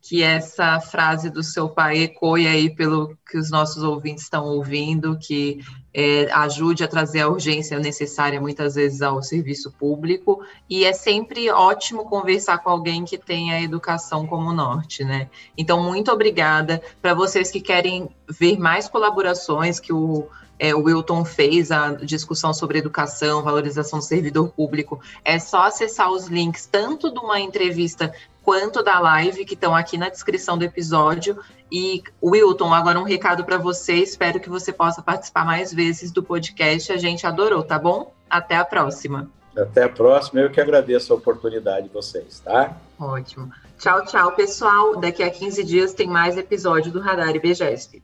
que 0.08 0.22
essa 0.22 0.80
frase 0.80 1.28
do 1.28 1.42
seu 1.42 1.68
pai 1.68 1.98
ecoe 1.98 2.46
aí 2.46 2.70
pelo 2.70 3.14
que 3.30 3.36
os 3.36 3.50
nossos 3.50 3.82
ouvintes 3.82 4.24
estão 4.24 4.46
ouvindo, 4.46 5.18
que 5.18 5.60
é, 5.92 6.32
ajude 6.32 6.82
a 6.82 6.88
trazer 6.88 7.20
a 7.20 7.28
urgência 7.28 7.78
necessária 7.78 8.40
muitas 8.40 8.74
vezes 8.74 9.02
ao 9.02 9.22
serviço 9.22 9.70
público, 9.70 10.42
e 10.66 10.82
é 10.86 10.94
sempre 10.94 11.50
ótimo 11.50 12.06
conversar 12.06 12.56
com 12.56 12.70
alguém 12.70 13.04
que 13.04 13.18
tem 13.18 13.52
a 13.52 13.60
educação 13.60 14.26
como 14.26 14.50
norte, 14.50 15.04
né? 15.04 15.28
Então, 15.58 15.82
muito 15.82 16.10
obrigada. 16.10 16.80
Para 17.02 17.12
vocês 17.12 17.50
que 17.50 17.60
querem 17.60 18.08
ver 18.26 18.58
mais 18.58 18.88
colaborações 18.88 19.78
que 19.78 19.92
o 19.92 20.26
é, 20.58 20.74
o 20.74 20.82
Wilton 20.82 21.24
fez 21.24 21.70
a 21.70 21.92
discussão 21.92 22.52
sobre 22.52 22.78
educação, 22.78 23.42
valorização 23.42 24.00
do 24.00 24.04
servidor 24.04 24.48
público, 24.48 25.00
é 25.24 25.38
só 25.38 25.62
acessar 25.62 26.10
os 26.10 26.26
links 26.26 26.66
tanto 26.66 27.12
de 27.12 27.18
uma 27.20 27.38
entrevista 27.38 28.12
quanto 28.48 28.82
da 28.82 28.98
live 28.98 29.44
que 29.44 29.52
estão 29.52 29.76
aqui 29.76 29.98
na 29.98 30.08
descrição 30.08 30.56
do 30.56 30.64
episódio. 30.64 31.38
E 31.70 32.02
Wilton, 32.24 32.72
agora 32.72 32.98
um 32.98 33.02
recado 33.02 33.44
para 33.44 33.58
você. 33.58 33.96
Espero 33.96 34.40
que 34.40 34.48
você 34.48 34.72
possa 34.72 35.02
participar 35.02 35.44
mais 35.44 35.70
vezes 35.70 36.10
do 36.10 36.22
podcast. 36.22 36.90
A 36.90 36.96
gente 36.96 37.26
adorou, 37.26 37.62
tá 37.62 37.78
bom? 37.78 38.14
Até 38.30 38.56
a 38.56 38.64
próxima. 38.64 39.30
Até 39.54 39.82
a 39.82 39.88
próxima. 39.90 40.40
Eu 40.40 40.50
que 40.50 40.62
agradeço 40.62 41.12
a 41.12 41.16
oportunidade 41.16 41.88
de 41.88 41.92
vocês, 41.92 42.40
tá? 42.40 42.74
Ótimo. 42.98 43.52
Tchau, 43.78 44.02
tchau, 44.06 44.32
pessoal. 44.32 44.98
Daqui 44.98 45.22
a 45.22 45.28
15 45.28 45.62
dias 45.62 45.92
tem 45.92 46.08
mais 46.08 46.38
episódio 46.38 46.90
do 46.90 47.00
Radar 47.00 47.36
IBGESP. 47.36 48.02